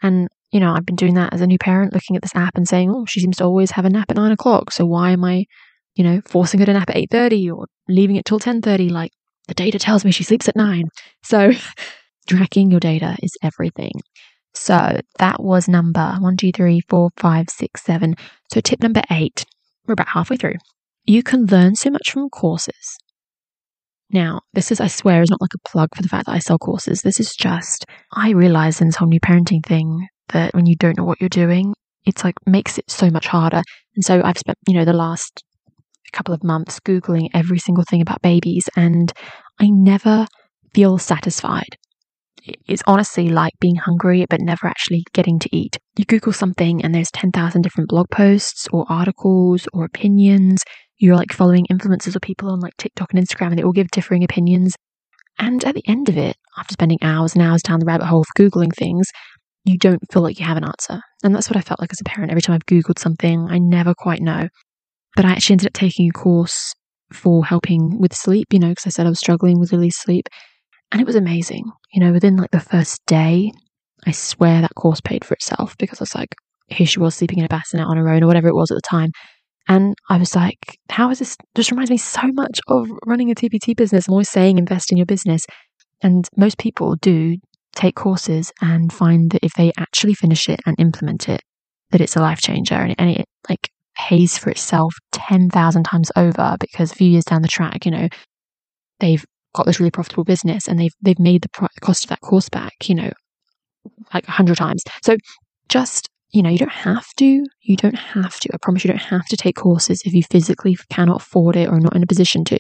And 0.04 0.28
you 0.52 0.60
know, 0.60 0.74
I've 0.74 0.86
been 0.86 0.96
doing 0.96 1.16
that 1.16 1.34
as 1.34 1.42
a 1.42 1.48
new 1.48 1.58
parent, 1.58 1.94
looking 1.94 2.16
at 2.16 2.22
this 2.22 2.36
app 2.36 2.56
and 2.56 2.68
saying, 2.68 2.92
"Oh, 2.92 3.06
she 3.06 3.20
seems 3.20 3.38
to 3.38 3.44
always 3.44 3.72
have 3.72 3.86
a 3.86 3.90
nap 3.90 4.10
at 4.10 4.16
nine 4.16 4.32
o'clock. 4.32 4.72
So 4.72 4.86
why 4.86 5.12
am 5.12 5.24
I 5.24 5.46
you 5.96 6.04
know, 6.04 6.22
forcing 6.26 6.60
her 6.60 6.66
to 6.66 6.74
nap 6.74 6.90
at 6.90 6.96
8.30 6.96 7.56
or 7.56 7.66
leaving 7.88 8.18
it 8.18 8.26
till 8.26 8.40
10.30. 8.40 8.92
Like 8.92 9.12
the 9.48 9.54
data 9.54 9.80
tells 9.80 10.06
me 10.06 10.12
she 10.12 10.24
sleeps 10.24 10.48
at 10.48 10.56
9. 10.56 10.84
So 11.24 11.52
tracking 12.28 12.70
your 12.70 12.80
data 12.80 13.16
is 13.24 13.36
everything. 13.42 13.94
So 14.54 15.00
that 15.20 15.42
was 15.42 15.68
number 15.68 16.16
one, 16.20 16.38
two, 16.38 16.52
three, 16.52 16.82
four, 16.88 17.10
five, 17.18 17.50
six, 17.50 17.84
seven. 17.84 18.16
So 18.52 18.62
tip 18.62 18.82
number 18.82 19.02
eight, 19.12 19.46
we're 19.86 19.94
about 19.94 20.10
halfway 20.10 20.38
through. 20.38 20.56
You 21.06 21.24
can 21.24 21.46
learn 21.46 21.76
so 21.76 21.90
much 21.90 22.12
from 22.12 22.30
courses. 22.30 22.98
Now, 24.12 24.42
this 24.54 24.72
is, 24.72 24.80
I 24.80 24.88
swear, 24.88 25.22
is 25.22 25.30
not 25.30 25.42
like 25.42 25.54
a 25.56 25.70
plug 25.70 25.90
for 25.94 26.02
the 26.02 26.08
fact 26.08 26.28
that 26.28 26.34
I 26.34 26.40
sell 26.40 26.58
courses. 26.58 27.02
This 27.02 27.20
is 27.20 27.36
just, 27.36 27.86
I 28.14 28.30
realize 28.32 28.80
in 28.80 28.88
this 28.88 28.96
whole 28.96 29.10
new 29.10 29.20
parenting 29.20 29.66
thing 29.66 30.08
that 30.30 30.54
when 30.54 30.66
you 30.66 30.76
don't 30.76 30.98
know 30.98 31.04
what 31.04 31.20
you're 31.20 31.30
doing, 31.30 31.74
it's 32.06 32.24
like 32.24 32.36
makes 32.46 32.78
it 32.78 32.90
so 32.90 33.10
much 33.10 33.28
harder. 33.28 33.62
And 33.96 34.04
so 34.04 34.22
I've 34.24 34.38
spent, 34.38 34.58
you 34.68 34.76
know, 34.76 34.86
the 34.86 34.94
last 34.94 35.44
couple 36.12 36.34
of 36.34 36.44
months 36.44 36.80
Googling 36.80 37.30
every 37.34 37.60
single 37.60 37.84
thing 37.90 38.02
about 38.02 38.22
babies, 38.22 38.70
and 38.76 39.12
I 39.60 39.70
never 39.70 40.28
feel 40.74 40.98
satisfied. 40.98 41.78
It's 42.68 42.84
honestly 42.86 43.30
like 43.30 43.54
being 43.60 43.76
hungry 43.76 44.26
but 44.30 44.40
never 44.40 44.68
actually 44.68 45.04
getting 45.14 45.40
to 45.40 45.56
eat. 45.56 45.80
You 45.98 46.06
Google 46.06 46.34
something 46.34 46.84
and 46.84 46.94
there's 46.94 47.10
10,000 47.12 47.62
different 47.62 47.90
blog 47.90 48.08
posts 48.12 48.68
or 48.72 48.86
articles 48.88 49.68
or 49.74 49.84
opinions. 49.84 50.62
You're 50.98 51.16
like 51.16 51.34
following 51.34 51.66
influencers 51.72 52.16
or 52.16 52.20
people 52.20 52.52
on 52.52 52.60
like 52.60 52.78
TikTok 52.78 53.14
and 53.14 53.26
Instagram 53.26 53.48
and 53.48 53.58
they 53.58 53.64
all 53.64 53.72
give 53.72 53.90
differing 53.90 54.24
opinions. 54.24 54.76
And 55.40 55.64
at 55.66 55.76
the 55.76 55.84
end 55.88 56.08
of 56.08 56.18
it, 56.18 56.38
after 56.58 56.74
spending 56.74 57.00
hours 57.02 57.34
and 57.34 57.44
hours 57.44 57.64
down 57.64 57.80
the 57.80 57.86
rabbit 57.86 58.06
hole 58.06 58.22
of 58.22 58.28
Googling 58.38 58.74
things, 58.74 59.08
you 59.66 59.78
don't 59.78 60.02
feel 60.12 60.22
like 60.22 60.40
you 60.40 60.46
have 60.46 60.58
an 60.58 60.64
answer. 60.64 61.02
And 61.24 61.36
that's 61.36 61.50
what 61.50 61.58
I 61.58 61.62
felt 61.62 61.82
like 61.82 61.92
as 61.92 62.00
a 62.00 62.04
parent. 62.04 62.32
Every 62.32 62.42
time 62.42 62.54
I've 62.54 62.66
Googled 62.66 63.00
something, 63.00 63.48
I 63.50 63.58
never 63.58 63.94
quite 63.94 64.22
know. 64.22 64.48
But 65.16 65.26
I 65.26 65.32
actually 65.32 65.56
ended 65.56 65.68
up 65.68 65.74
taking 65.74 66.10
a 66.10 66.14
course 66.14 66.74
for 67.12 67.44
helping 67.44 68.00
with 68.00 68.14
sleep, 68.14 68.48
you 68.52 68.60
know, 68.60 68.70
because 68.70 68.86
I 68.88 68.90
said 68.90 69.06
I 69.06 69.10
was 69.10 69.20
struggling 69.20 69.60
with 69.60 69.72
Lily's 69.72 69.98
sleep. 69.98 70.28
And 70.92 71.02
it 71.02 71.08
was 71.08 71.16
amazing. 71.16 71.66
You 71.94 72.02
know, 72.02 72.12
within 72.12 72.38
like 72.38 72.52
the 72.52 72.60
first 72.60 73.02
day, 73.08 73.52
I 74.06 74.12
swear 74.12 74.62
that 74.62 74.76
course 74.76 75.02
paid 75.02 75.26
for 75.26 75.34
itself 75.34 75.76
because 75.80 76.00
I 76.00 76.04
was 76.04 76.16
like, 76.16 76.36
here 76.68 76.86
she 76.86 77.00
was 77.00 77.16
sleeping 77.16 77.40
in 77.40 77.46
a 77.46 77.50
bassinet 77.50 77.88
on 77.88 77.98
her 77.98 78.10
own 78.10 78.24
or 78.24 78.28
whatever 78.28 78.48
it 78.48 78.56
was 78.56 78.72
at 78.72 78.76
the 78.76 78.82
time. 78.82 79.12
And 79.68 79.96
I 80.10 80.18
was 80.18 80.36
like, 80.36 80.78
how 80.90 81.10
is 81.10 81.20
this? 81.20 81.36
Just 81.56 81.72
reminds 81.72 81.90
me 81.90 81.98
so 81.98 82.28
much 82.34 82.60
of 82.68 82.88
running 83.06 83.32
a 83.32 83.36
TPT 83.36 83.76
business. 83.76 84.08
I'm 84.08 84.14
always 84.14 84.30
saying 84.30 84.58
invest 84.58 84.92
in 84.92 84.98
your 84.98 85.08
business. 85.08 85.46
And 86.04 86.28
most 86.38 86.60
people 86.60 86.96
do 86.98 87.38
take 87.76 87.96
courses 87.96 88.52
and 88.62 88.92
find 88.92 89.32
that 89.32 89.44
if 89.44 89.54
they 89.54 89.72
actually 89.78 90.14
finish 90.14 90.50
it 90.50 90.60
and 90.66 90.76
implement 90.80 91.30
it, 91.30 91.42
that 91.92 92.02
it's 92.02 92.16
a 92.16 92.22
life 92.22 92.42
changer. 92.42 92.76
And 92.76 92.92
it, 92.92 92.96
and 93.00 93.10
it 93.12 93.26
like 93.50 93.70
pays 93.98 94.38
for 94.38 94.50
itself 94.50 94.94
10,000 95.12 95.84
times 95.84 96.12
over 96.16 96.58
because 96.60 96.92
a 96.92 96.96
few 96.96 97.10
years 97.10 97.26
down 97.26 97.42
the 97.42 97.48
track, 97.48 97.86
you 97.86 97.92
know, 97.92 98.08
they've 99.00 99.26
got 99.54 99.66
this 99.66 99.80
really 99.80 99.92
profitable 99.92 100.24
business 100.24 100.68
and 100.68 100.80
they've, 100.80 100.94
they've 101.02 101.20
made 101.20 101.42
the 101.42 101.70
cost 101.82 102.06
of 102.06 102.10
that 102.10 102.22
course 102.22 102.50
back, 102.50 102.74
you 102.86 102.96
know, 102.96 103.12
like 104.14 104.28
a 104.28 104.32
hundred 104.32 104.58
times. 104.58 104.84
So 105.04 105.16
just, 105.70 106.10
you 106.32 106.42
know, 106.42 106.50
you 106.50 106.58
don't 106.58 106.72
have 106.72 107.08
to, 107.18 107.46
you 107.62 107.76
don't 107.78 107.98
have 107.98 108.40
to, 108.42 108.50
I 108.54 108.58
promise 108.62 108.84
you 108.84 108.90
don't 108.90 108.98
have 108.98 109.26
to 109.28 109.38
take 109.38 109.56
courses 109.56 110.02
if 110.06 110.14
you 110.14 110.24
physically 110.24 110.76
cannot 110.90 111.22
afford 111.22 111.56
it 111.56 111.70
or 111.70 111.80
not 111.80 111.96
in 111.96 112.04
a 112.04 112.08
position 112.08 112.44
to, 112.46 112.60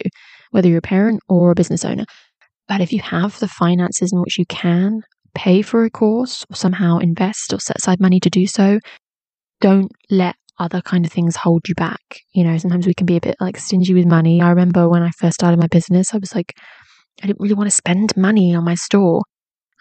whether 0.51 0.69
you're 0.69 0.77
a 0.77 0.81
parent 0.81 1.21
or 1.27 1.51
a 1.51 1.55
business 1.55 1.83
owner. 1.83 2.05
But 2.67 2.81
if 2.81 2.91
you 2.91 3.01
have 3.01 3.39
the 3.39 3.47
finances 3.47 4.11
in 4.11 4.19
which 4.21 4.39
you 4.39 4.45
can 4.45 5.01
pay 5.33 5.61
for 5.61 5.83
a 5.83 5.89
course 5.89 6.45
or 6.49 6.55
somehow 6.55 6.97
invest 6.97 7.53
or 7.53 7.59
set 7.59 7.77
aside 7.77 7.99
money 7.99 8.19
to 8.21 8.29
do 8.29 8.47
so, 8.47 8.79
don't 9.61 9.91
let 10.09 10.35
other 10.57 10.81
kind 10.81 11.05
of 11.05 11.11
things 11.11 11.35
hold 11.35 11.67
you 11.67 11.75
back. 11.75 12.21
You 12.33 12.43
know, 12.43 12.57
sometimes 12.57 12.87
we 12.87 12.93
can 12.93 13.05
be 13.05 13.17
a 13.17 13.21
bit 13.21 13.35
like 13.39 13.57
stingy 13.57 13.93
with 13.93 14.05
money. 14.05 14.41
I 14.41 14.49
remember 14.49 14.87
when 14.89 15.03
I 15.03 15.11
first 15.11 15.35
started 15.35 15.59
my 15.59 15.67
business, 15.67 16.13
I 16.13 16.17
was 16.17 16.33
like, 16.33 16.53
I 17.21 17.27
didn't 17.27 17.39
really 17.39 17.55
want 17.55 17.67
to 17.67 17.75
spend 17.75 18.15
money 18.15 18.55
on 18.55 18.63
my 18.63 18.75
store. 18.75 19.21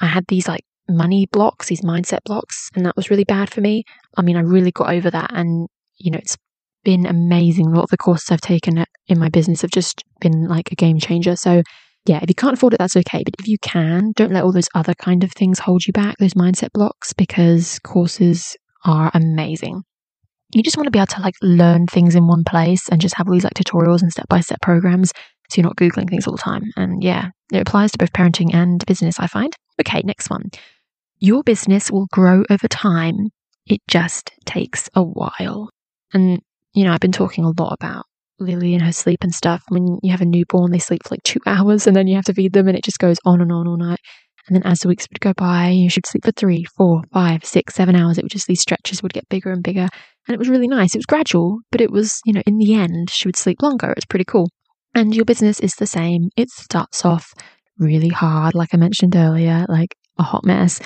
I 0.01 0.07
had 0.07 0.25
these 0.29 0.49
like 0.49 0.65
money 0.89 1.27
blocks, 1.33 1.69
these 1.69 1.83
mindset 1.83 2.21
blocks, 2.25 2.69
and 2.75 2.85
that 2.85 2.97
was 2.97 3.11
really 3.11 3.25
bad 3.25 3.51
for 3.51 3.61
me. 3.61 3.85
I 4.17 4.23
mean, 4.23 4.37
I 4.37 4.41
really 4.41 4.71
got 4.71 4.93
over 4.93 5.11
that, 5.11 5.31
and 5.33 5.69
you 5.97 6.11
know, 6.11 6.19
it's 6.19 6.37
been 6.85 7.07
amazing. 7.07 7.67
A 7.67 7.71
lot 7.71 7.85
of 7.85 7.91
the 7.91 7.97
courses 7.97 8.31
I've 8.31 8.41
taken 8.41 8.85
in 9.07 9.19
my 9.19 9.29
business 9.29 9.63
have 9.63 9.71
just 9.71 10.03
been 10.21 10.47
like 10.49 10.71
a 10.71 10.77
game 10.77 10.99
changer. 10.99 11.37
So, 11.37 11.63
yeah, 12.07 12.21
if 12.23 12.29
you 12.29 12.35
can't 12.35 12.55
afford 12.55 12.75
it, 12.75 12.79
that's 12.79 12.97
okay. 12.97 13.23
But 13.25 13.35
if 13.39 13.49
you 13.49 13.59
can, 13.59 14.13
don't 14.13 14.33
let 14.33 14.45
all 14.45 14.53
those 14.53 14.69
other 14.75 14.95
kind 14.95 15.25
of 15.25 15.33
things 15.33 15.59
hold 15.59 15.87
you 15.87 15.93
back, 15.93 16.17
those 16.19 16.35
mindset 16.35 16.73
blocks, 16.73 17.13
because 17.13 17.79
courses 17.81 18.57
are 18.85 19.11
amazing. 19.15 19.83
You 20.53 20.63
just 20.63 20.77
want 20.77 20.87
to 20.87 20.91
be 20.91 20.99
able 20.99 21.07
to 21.07 21.21
like 21.21 21.35
learn 21.43 21.87
things 21.87 22.15
in 22.15 22.27
one 22.27 22.45
place 22.45 22.89
and 22.89 23.01
just 23.01 23.17
have 23.17 23.27
all 23.27 23.33
these 23.33 23.45
like 23.45 23.55
tutorials 23.55 24.03
and 24.03 24.13
step 24.13 24.29
by 24.29 24.41
step 24.41 24.61
programs 24.61 25.13
so 25.49 25.61
you're 25.61 25.69
not 25.69 25.77
Googling 25.77 26.09
things 26.09 26.27
all 26.27 26.37
the 26.37 26.43
time. 26.43 26.65
And 26.77 27.03
yeah, 27.03 27.29
it 27.53 27.61
applies 27.61 27.93
to 27.93 27.99
both 27.99 28.13
parenting 28.13 28.55
and 28.55 28.85
business, 28.87 29.19
I 29.19 29.27
find. 29.27 29.55
Okay, 29.81 30.03
next 30.05 30.31
one. 30.31 30.51
Your 31.19 31.43
business 31.43 31.91
will 31.91 32.07
grow 32.13 32.45
over 32.51 32.69
time. 32.69 33.31
It 33.67 33.81
just 33.89 34.31
takes 34.45 34.89
a 34.95 35.03
while. 35.03 35.71
And, 36.13 36.41
you 36.75 36.85
know, 36.85 36.93
I've 36.93 37.01
been 37.01 37.13
talking 37.13 37.45
a 37.45 37.53
lot 37.59 37.73
about 37.73 38.07
Lily 38.39 38.75
and 38.75 38.83
her 38.83 38.93
sleep 38.93 39.21
and 39.23 39.35
stuff. 39.35 39.63
When 39.69 39.99
you 40.03 40.11
have 40.11 40.21
a 40.21 40.27
newborn, 40.27 40.71
they 40.71 40.79
sleep 40.79 41.03
for 41.05 41.15
like 41.15 41.23
two 41.23 41.41
hours 41.47 41.87
and 41.87 41.95
then 41.95 42.07
you 42.07 42.17
have 42.17 42.25
to 42.27 42.35
feed 42.35 42.53
them 42.53 42.69
and 42.69 42.77
it 42.77 42.85
just 42.85 42.99
goes 42.99 43.19
on 43.25 43.41
and 43.41 43.53
on 43.53 43.67
all 43.67 43.77
night. 43.77 44.01
And 44.47 44.55
then 44.55 44.63
as 44.71 44.81
the 44.81 44.89
weeks 44.89 45.07
would 45.11 45.21
go 45.21 45.33
by, 45.33 45.69
you 45.69 45.89
should 45.89 46.07
sleep 46.07 46.25
for 46.25 46.33
three, 46.33 46.65
four, 46.77 47.03
five, 47.13 47.45
six, 47.45 47.75
seven 47.75 47.97
hours. 47.97 48.19
It 48.19 48.25
would 48.25 48.31
just, 48.31 48.47
these 48.47 48.61
stretches 48.61 49.03
would 49.03 49.15
get 49.15 49.29
bigger 49.29 49.51
and 49.51 49.63
bigger. 49.63 49.89
And 50.27 50.35
it 50.35 50.39
was 50.39 50.51
really 50.51 50.69
nice. 50.69 50.95
It 50.95 50.99
was 50.99 51.07
gradual, 51.07 51.61
but 51.71 51.81
it 51.81 51.91
was, 51.91 52.21
you 52.27 52.33
know, 52.33 52.43
in 52.47 52.59
the 52.59 52.75
end, 52.75 53.11
she 53.11 53.27
would 53.27 53.37
sleep 53.37 53.63
longer. 53.63 53.93
It's 53.97 54.07
pretty 54.07 54.27
cool. 54.27 54.49
And 54.95 55.15
your 55.15 55.25
business 55.25 55.61
is 55.61 55.75
the 55.75 55.87
same. 55.87 56.29
It 56.37 56.51
starts 56.51 57.05
off 57.05 57.33
really 57.79 58.09
hard, 58.09 58.55
like 58.55 58.75
I 58.75 58.77
mentioned 58.77 59.17
earlier, 59.17 59.65
like 59.69 59.95
a 60.19 60.23
hot 60.23 60.45
mess. 60.45 60.81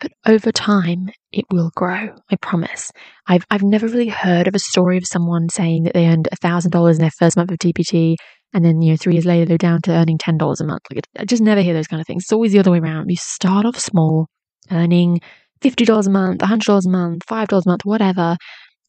But 0.00 0.12
over 0.26 0.52
time, 0.52 1.08
it 1.36 1.44
will 1.52 1.70
grow. 1.76 2.08
I 2.30 2.36
promise. 2.36 2.90
I've 3.26 3.44
I've 3.50 3.62
never 3.62 3.86
really 3.86 4.08
heard 4.08 4.48
of 4.48 4.54
a 4.54 4.58
story 4.58 4.96
of 4.96 5.06
someone 5.06 5.50
saying 5.50 5.84
that 5.84 5.92
they 5.94 6.06
earned 6.06 6.28
thousand 6.40 6.70
dollars 6.70 6.96
in 6.96 7.02
their 7.02 7.10
first 7.10 7.36
month 7.36 7.50
of 7.50 7.58
TPT, 7.58 8.16
and 8.54 8.64
then 8.64 8.80
you 8.80 8.92
know 8.92 8.96
three 8.96 9.12
years 9.12 9.26
later 9.26 9.44
they're 9.44 9.58
down 9.58 9.82
to 9.82 9.92
earning 9.92 10.16
ten 10.16 10.38
dollars 10.38 10.62
a 10.62 10.66
month. 10.66 10.82
Like 10.90 11.04
I 11.18 11.26
just 11.26 11.42
never 11.42 11.60
hear 11.60 11.74
those 11.74 11.88
kind 11.88 12.00
of 12.00 12.06
things. 12.06 12.24
It's 12.24 12.32
always 12.32 12.52
the 12.52 12.58
other 12.58 12.70
way 12.70 12.78
around. 12.78 13.10
You 13.10 13.16
start 13.16 13.66
off 13.66 13.78
small, 13.78 14.28
earning 14.70 15.20
fifty 15.60 15.84
dollars 15.84 16.06
a 16.06 16.10
month, 16.10 16.40
hundred 16.40 16.64
dollars 16.64 16.86
a 16.86 16.90
month, 16.90 17.22
five 17.28 17.48
dollars 17.48 17.66
a 17.66 17.68
month, 17.68 17.84
whatever. 17.84 18.36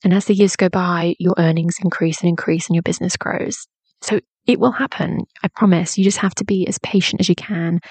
And 0.06 0.13
as 0.13 0.25
the 0.25 0.34
years 0.34 0.56
go 0.56 0.70
by, 0.70 1.16
your 1.20 1.34
earnings 1.38 1.75
increase 1.84 2.22
and 2.22 2.30
increase, 2.30 2.68
and 2.70 2.75
your 2.75 2.84
business 2.84 3.18
grows. 3.18 3.68
So 4.01 4.22
it 4.46 4.60
will 4.60 4.72
happen. 4.72 5.20
I 5.44 5.50
promise. 5.50 5.98
You 5.98 6.06
just 6.06 6.20
have 6.20 6.36
to 6.36 6.46
be 6.46 6.66
as 6.66 6.80
patient 6.80 7.20
as 7.20 7.27
you 7.27 7.36
can. 7.36 7.82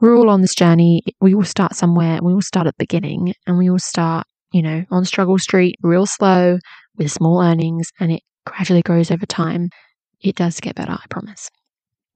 We're 0.00 0.16
all 0.16 0.30
on 0.30 0.42
this 0.42 0.54
journey. 0.54 1.02
We 1.20 1.34
all 1.34 1.44
start 1.44 1.74
somewhere. 1.74 2.18
We 2.22 2.32
all 2.32 2.42
start 2.42 2.66
at 2.66 2.74
the 2.74 2.84
beginning 2.84 3.34
and 3.46 3.58
we 3.58 3.70
all 3.70 3.78
start, 3.78 4.26
you 4.52 4.62
know, 4.62 4.84
on 4.90 5.04
struggle 5.04 5.38
street, 5.38 5.76
real 5.82 6.06
slow 6.06 6.58
with 6.96 7.10
small 7.10 7.40
earnings 7.40 7.88
and 7.98 8.12
it 8.12 8.22
gradually 8.44 8.82
grows 8.82 9.10
over 9.10 9.26
time. 9.26 9.70
It 10.20 10.36
does 10.36 10.60
get 10.60 10.74
better, 10.74 10.92
I 10.92 11.04
promise. 11.08 11.50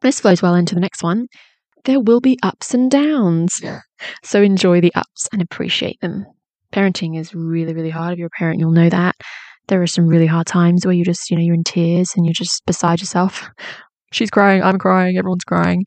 This 0.03 0.21
flows 0.21 0.43
well 0.43 0.55
into 0.55 0.75
the 0.75 0.81
next 0.81 1.03
one. 1.03 1.27
There 1.85 2.01
will 2.01 2.21
be 2.21 2.39
ups 2.43 2.75
and 2.75 2.91
downs. 2.91 3.61
So 4.25 4.41
enjoy 4.41 4.81
the 4.81 4.95
ups 4.95 5.29
and 5.31 5.43
appreciate 5.43 6.01
them. 6.01 6.25
Parenting 6.73 7.19
is 7.19 7.35
really, 7.35 7.75
really 7.75 7.91
hard. 7.91 8.15
If 8.15 8.19
you're 8.19 8.29
a 8.29 8.39
parent, 8.39 8.59
you'll 8.59 8.71
know 8.71 8.89
that. 8.89 9.15
There 9.69 9.83
are 9.83 9.87
some 9.87 10.07
really 10.07 10.25
hard 10.25 10.47
times 10.47 10.87
where 10.87 10.95
you 10.95 11.05
just, 11.05 11.31
you 11.31 11.37
know, 11.37 11.43
you're 11.43 11.55
in 11.55 11.65
tears 11.65 12.15
and 12.17 12.25
you're 12.25 12.33
just 12.33 12.65
beside 12.65 13.01
yourself 13.01 13.51
she's 14.13 14.31
crying, 14.31 14.63
I'm 14.63 14.79
crying, 14.79 15.17
everyone's 15.17 15.45
crying. 15.45 15.85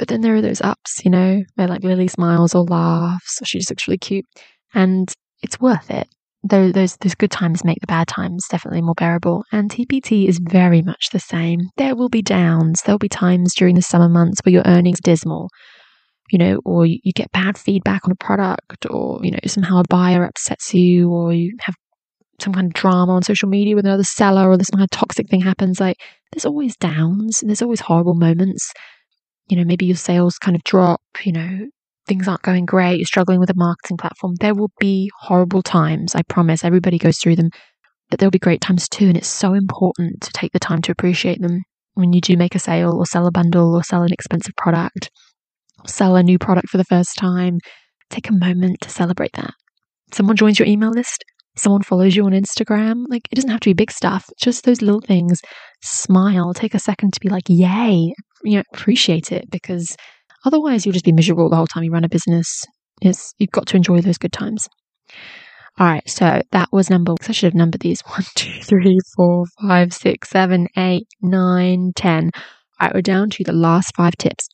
But 0.00 0.08
then 0.08 0.22
there 0.22 0.34
are 0.34 0.40
those 0.40 0.62
ups, 0.62 1.04
you 1.04 1.10
know, 1.10 1.42
where 1.56 1.68
like 1.68 1.84
Lily 1.84 2.08
smiles 2.08 2.54
or 2.54 2.64
laughs, 2.64 3.40
or 3.42 3.44
she 3.44 3.58
just 3.58 3.70
looks 3.70 3.86
really 3.86 3.98
cute. 3.98 4.24
And 4.72 5.12
it's 5.42 5.60
worth 5.60 5.90
it. 5.90 6.08
Those, 6.42 6.72
those, 6.72 6.96
those 6.96 7.14
good 7.14 7.30
times 7.30 7.66
make 7.66 7.80
the 7.82 7.86
bad 7.86 8.08
times 8.08 8.46
definitely 8.48 8.80
more 8.80 8.94
bearable. 8.94 9.44
And 9.52 9.70
TPT 9.70 10.26
is 10.26 10.40
very 10.42 10.80
much 10.80 11.10
the 11.12 11.18
same. 11.18 11.60
There 11.76 11.94
will 11.94 12.08
be 12.08 12.22
downs. 12.22 12.80
There 12.80 12.94
will 12.94 12.98
be 12.98 13.10
times 13.10 13.54
during 13.54 13.74
the 13.74 13.82
summer 13.82 14.08
months 14.08 14.40
where 14.42 14.54
your 14.54 14.62
earnings 14.64 15.00
dismal, 15.00 15.50
you 16.30 16.38
know, 16.38 16.60
or 16.64 16.86
you, 16.86 16.98
you 17.04 17.12
get 17.12 17.30
bad 17.32 17.58
feedback 17.58 18.06
on 18.06 18.12
a 18.12 18.24
product, 18.24 18.86
or, 18.88 19.20
you 19.22 19.32
know, 19.32 19.38
somehow 19.44 19.80
a 19.80 19.84
buyer 19.90 20.24
upsets 20.24 20.72
you, 20.72 21.10
or 21.10 21.34
you 21.34 21.54
have 21.60 21.74
some 22.40 22.54
kind 22.54 22.68
of 22.68 22.72
drama 22.72 23.12
on 23.12 23.22
social 23.22 23.50
media 23.50 23.76
with 23.76 23.84
another 23.84 24.02
seller, 24.02 24.48
or 24.48 24.56
this 24.56 24.70
kind 24.70 24.82
of 24.82 24.88
toxic 24.88 25.28
thing 25.28 25.42
happens. 25.42 25.78
Like, 25.78 25.98
there's 26.32 26.46
always 26.46 26.74
downs 26.78 27.42
and 27.42 27.50
there's 27.50 27.60
always 27.60 27.80
horrible 27.80 28.14
moments. 28.14 28.72
You 29.50 29.56
know, 29.56 29.64
maybe 29.64 29.86
your 29.86 29.96
sales 29.96 30.38
kind 30.38 30.56
of 30.56 30.62
drop, 30.64 31.00
you 31.24 31.32
know, 31.32 31.66
things 32.06 32.28
aren't 32.28 32.42
going 32.42 32.66
great, 32.66 32.98
you're 32.98 33.06
struggling 33.06 33.40
with 33.40 33.50
a 33.50 33.54
marketing 33.56 33.96
platform. 33.96 34.34
There 34.40 34.54
will 34.54 34.70
be 34.78 35.10
horrible 35.18 35.62
times, 35.62 36.14
I 36.14 36.22
promise. 36.22 36.64
Everybody 36.64 36.98
goes 36.98 37.18
through 37.18 37.36
them, 37.36 37.50
but 38.08 38.18
there'll 38.18 38.30
be 38.30 38.38
great 38.38 38.60
times 38.60 38.88
too. 38.88 39.08
And 39.08 39.16
it's 39.16 39.28
so 39.28 39.54
important 39.54 40.22
to 40.22 40.32
take 40.32 40.52
the 40.52 40.60
time 40.60 40.82
to 40.82 40.92
appreciate 40.92 41.40
them 41.42 41.62
when 41.94 42.12
you 42.12 42.20
do 42.20 42.36
make 42.36 42.54
a 42.54 42.58
sale 42.58 42.94
or 42.96 43.06
sell 43.06 43.26
a 43.26 43.32
bundle 43.32 43.74
or 43.74 43.82
sell 43.82 44.02
an 44.02 44.12
expensive 44.12 44.54
product, 44.56 45.10
sell 45.86 46.16
a 46.16 46.22
new 46.22 46.38
product 46.38 46.68
for 46.68 46.78
the 46.78 46.84
first 46.84 47.16
time. 47.18 47.58
Take 48.08 48.28
a 48.28 48.32
moment 48.32 48.80
to 48.82 48.90
celebrate 48.90 49.32
that. 49.34 49.54
Someone 50.12 50.36
joins 50.36 50.58
your 50.58 50.66
email 50.66 50.90
list, 50.90 51.24
someone 51.56 51.82
follows 51.82 52.16
you 52.16 52.24
on 52.24 52.32
Instagram. 52.32 53.04
Like, 53.08 53.22
it 53.30 53.36
doesn't 53.36 53.50
have 53.50 53.60
to 53.60 53.70
be 53.70 53.74
big 53.74 53.92
stuff, 53.92 54.28
just 54.40 54.64
those 54.64 54.82
little 54.82 55.00
things. 55.00 55.40
Smile, 55.82 56.54
take 56.54 56.74
a 56.74 56.80
second 56.80 57.12
to 57.12 57.20
be 57.20 57.28
like, 57.28 57.44
yay, 57.48 58.12
you 58.42 58.56
know, 58.56 58.62
appreciate 58.72 59.32
it 59.32 59.50
because 59.50 59.96
otherwise 60.44 60.84
you'll 60.84 60.92
just 60.92 61.04
be 61.04 61.12
miserable 61.12 61.48
the 61.48 61.56
whole 61.56 61.66
time 61.66 61.84
you 61.84 61.90
run 61.90 62.04
a 62.04 62.08
business. 62.08 62.64
You've 63.02 63.50
got 63.50 63.66
to 63.68 63.76
enjoy 63.76 64.00
those 64.00 64.18
good 64.18 64.32
times. 64.32 64.68
All 65.78 65.86
right, 65.86 66.08
so 66.08 66.42
that 66.50 66.68
was 66.72 66.90
number. 66.90 67.14
I 67.26 67.32
should 67.32 67.46
have 67.46 67.54
numbered 67.54 67.80
these 67.80 68.00
one, 68.06 68.24
two, 68.34 68.60
three, 68.62 68.98
four, 69.16 69.46
five, 69.62 69.92
six, 69.92 70.28
seven, 70.28 70.68
eight, 70.76 71.08
nine, 71.22 71.92
ten. 71.96 72.30
All 72.78 72.86
right, 72.86 72.94
we're 72.94 73.02
down 73.02 73.30
to 73.30 73.44
the 73.44 73.52
last 73.52 73.94
five 73.96 74.16
tips. 74.16 74.48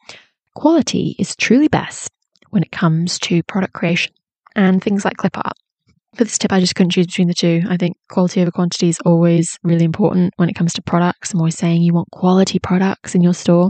Quality 0.54 1.16
is 1.18 1.34
truly 1.36 1.68
best 1.68 2.10
when 2.50 2.62
it 2.62 2.72
comes 2.72 3.18
to 3.20 3.42
product 3.42 3.72
creation 3.72 4.12
and 4.54 4.82
things 4.82 5.04
like 5.04 5.16
clip 5.16 5.36
art. 5.36 5.56
For 6.16 6.24
this 6.24 6.38
tip, 6.38 6.50
I 6.50 6.60
just 6.60 6.74
couldn't 6.74 6.92
choose 6.92 7.06
between 7.06 7.28
the 7.28 7.34
two. 7.34 7.60
I 7.68 7.76
think 7.76 7.94
quality 8.08 8.40
over 8.40 8.50
quantity 8.50 8.88
is 8.88 8.98
always 9.04 9.58
really 9.62 9.84
important 9.84 10.32
when 10.36 10.48
it 10.48 10.54
comes 10.54 10.72
to 10.74 10.82
products. 10.82 11.34
I'm 11.34 11.40
always 11.40 11.58
saying 11.58 11.82
you 11.82 11.92
want 11.92 12.10
quality 12.10 12.58
products 12.58 13.14
in 13.14 13.20
your 13.20 13.34
store, 13.34 13.68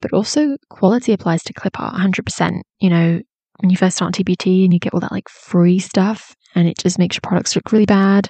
but 0.00 0.14
also 0.14 0.56
quality 0.70 1.12
applies 1.12 1.42
to 1.42 1.52
clip 1.52 1.78
art 1.78 1.94
100%. 1.94 2.62
You 2.80 2.88
know, 2.88 3.20
when 3.60 3.70
you 3.70 3.76
first 3.76 3.96
start 3.96 4.14
TPT 4.14 4.64
and 4.64 4.72
you 4.72 4.78
get 4.78 4.94
all 4.94 5.00
that 5.00 5.12
like 5.12 5.28
free 5.28 5.78
stuff 5.78 6.34
and 6.54 6.66
it 6.66 6.78
just 6.78 6.98
makes 6.98 7.16
your 7.16 7.22
products 7.22 7.54
look 7.54 7.70
really 7.70 7.84
bad, 7.84 8.28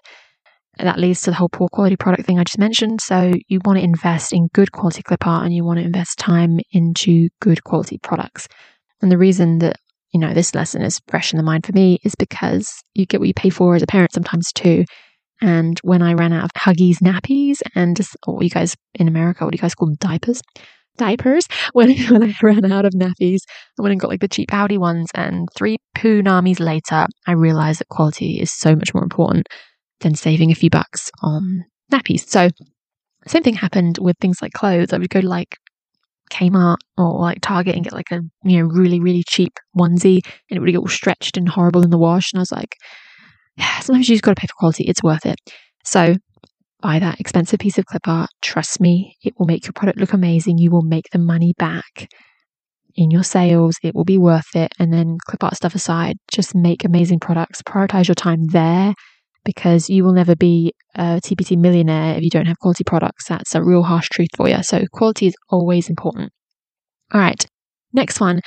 that 0.78 0.98
leads 0.98 1.22
to 1.22 1.30
the 1.30 1.36
whole 1.36 1.48
poor 1.48 1.68
quality 1.68 1.94
product 1.94 2.26
thing 2.26 2.40
I 2.40 2.44
just 2.44 2.58
mentioned. 2.58 3.00
So 3.00 3.32
you 3.46 3.60
want 3.64 3.78
to 3.78 3.84
invest 3.84 4.32
in 4.32 4.48
good 4.52 4.72
quality 4.72 5.04
clip 5.04 5.24
art 5.24 5.44
and 5.44 5.54
you 5.54 5.64
want 5.64 5.78
to 5.78 5.84
invest 5.84 6.18
time 6.18 6.58
into 6.72 7.28
good 7.40 7.62
quality 7.62 7.98
products. 8.02 8.48
And 9.00 9.12
the 9.12 9.18
reason 9.18 9.60
that 9.60 9.76
you 10.12 10.20
know, 10.20 10.32
this 10.32 10.54
lesson 10.54 10.82
is 10.82 11.00
fresh 11.08 11.32
in 11.32 11.36
the 11.36 11.42
mind 11.42 11.66
for 11.66 11.72
me 11.72 11.98
is 12.04 12.14
because 12.14 12.82
you 12.94 13.06
get 13.06 13.20
what 13.20 13.28
you 13.28 13.34
pay 13.34 13.50
for 13.50 13.74
as 13.74 13.82
a 13.82 13.86
parent 13.86 14.12
sometimes 14.12 14.52
too. 14.52 14.84
And 15.40 15.78
when 15.82 16.02
I 16.02 16.14
ran 16.14 16.32
out 16.32 16.44
of 16.44 16.50
Huggies 16.56 16.98
nappies 16.98 17.58
and 17.74 17.98
or 18.26 18.42
you 18.42 18.50
guys 18.50 18.74
in 18.94 19.08
America, 19.08 19.44
what 19.44 19.52
do 19.52 19.56
you 19.56 19.60
guys 19.60 19.74
call 19.74 19.88
them? 19.88 19.96
Diapers? 20.00 20.42
Diapers. 20.96 21.46
When, 21.74 21.96
when 22.08 22.24
I 22.24 22.34
ran 22.42 22.72
out 22.72 22.84
of 22.84 22.92
nappies, 22.94 23.40
I 23.78 23.82
went 23.82 23.92
and 23.92 24.00
got 24.00 24.10
like 24.10 24.20
the 24.20 24.28
cheap 24.28 24.50
Aldi 24.50 24.78
ones. 24.78 25.08
And 25.14 25.48
three 25.56 25.76
poo 25.94 26.22
namis 26.22 26.58
later, 26.58 27.06
I 27.26 27.32
realized 27.32 27.80
that 27.80 27.88
quality 27.88 28.40
is 28.40 28.50
so 28.50 28.74
much 28.74 28.94
more 28.94 29.04
important 29.04 29.46
than 30.00 30.14
saving 30.14 30.50
a 30.50 30.56
few 30.56 30.70
bucks 30.70 31.10
on 31.22 31.64
nappies. 31.92 32.26
So, 32.28 32.48
same 33.26 33.42
thing 33.42 33.54
happened 33.54 33.98
with 34.00 34.16
things 34.20 34.40
like 34.40 34.52
clothes. 34.52 34.92
I 34.92 34.98
would 34.98 35.10
go 35.10 35.20
to 35.20 35.28
like 35.28 35.56
Kmart 36.28 36.78
or 36.96 37.18
like 37.20 37.40
Target 37.40 37.74
and 37.74 37.84
get 37.84 37.92
like 37.92 38.10
a 38.10 38.20
you 38.44 38.58
know 38.58 38.66
really 38.66 39.00
really 39.00 39.24
cheap 39.28 39.52
onesie 39.76 40.20
and 40.50 40.56
it 40.56 40.60
would 40.60 40.70
get 40.70 40.78
all 40.78 40.88
stretched 40.88 41.36
and 41.36 41.48
horrible 41.48 41.82
in 41.82 41.90
the 41.90 41.98
wash. 41.98 42.32
And 42.32 42.38
I 42.38 42.42
was 42.42 42.52
like 42.52 42.76
yeah, 43.56 43.80
sometimes 43.80 44.08
you 44.08 44.14
just 44.14 44.22
got 44.22 44.36
to 44.36 44.40
pay 44.40 44.46
for 44.46 44.54
quality. 44.58 44.84
It's 44.84 45.02
worth 45.02 45.26
it. 45.26 45.38
So 45.84 46.14
buy 46.80 47.00
that 47.00 47.18
expensive 47.18 47.58
piece 47.58 47.76
of 47.78 47.86
clip 47.86 48.06
art. 48.06 48.30
Trust 48.42 48.80
me 48.80 49.16
it 49.22 49.34
will 49.38 49.46
make 49.46 49.64
your 49.64 49.72
product 49.72 49.98
look 49.98 50.12
amazing. 50.12 50.58
You 50.58 50.70
will 50.70 50.82
make 50.82 51.06
the 51.12 51.18
money 51.18 51.54
back 51.58 52.08
in 52.94 53.10
your 53.10 53.24
sales. 53.24 53.76
It 53.82 53.94
will 53.94 54.04
be 54.04 54.18
worth 54.18 54.54
it. 54.54 54.72
And 54.78 54.92
then 54.92 55.18
clip 55.26 55.42
art 55.42 55.56
stuff 55.56 55.74
aside 55.74 56.16
just 56.30 56.54
make 56.54 56.84
amazing 56.84 57.20
products. 57.20 57.62
Prioritize 57.62 58.08
your 58.08 58.14
time 58.14 58.46
there 58.46 58.94
because 59.48 59.88
you 59.88 60.04
will 60.04 60.12
never 60.12 60.36
be 60.36 60.74
a 60.94 61.22
TPT 61.24 61.56
millionaire 61.56 62.18
if 62.18 62.22
you 62.22 62.28
don't 62.28 62.44
have 62.44 62.58
quality 62.58 62.84
products. 62.84 63.28
That's 63.28 63.54
a 63.54 63.64
real 63.64 63.82
harsh 63.82 64.10
truth 64.10 64.28
for 64.36 64.46
you. 64.46 64.62
So, 64.62 64.84
quality 64.92 65.26
is 65.26 65.34
always 65.48 65.88
important. 65.88 66.30
All 67.14 67.20
right, 67.22 67.42
next 67.94 68.20
one. 68.20 68.42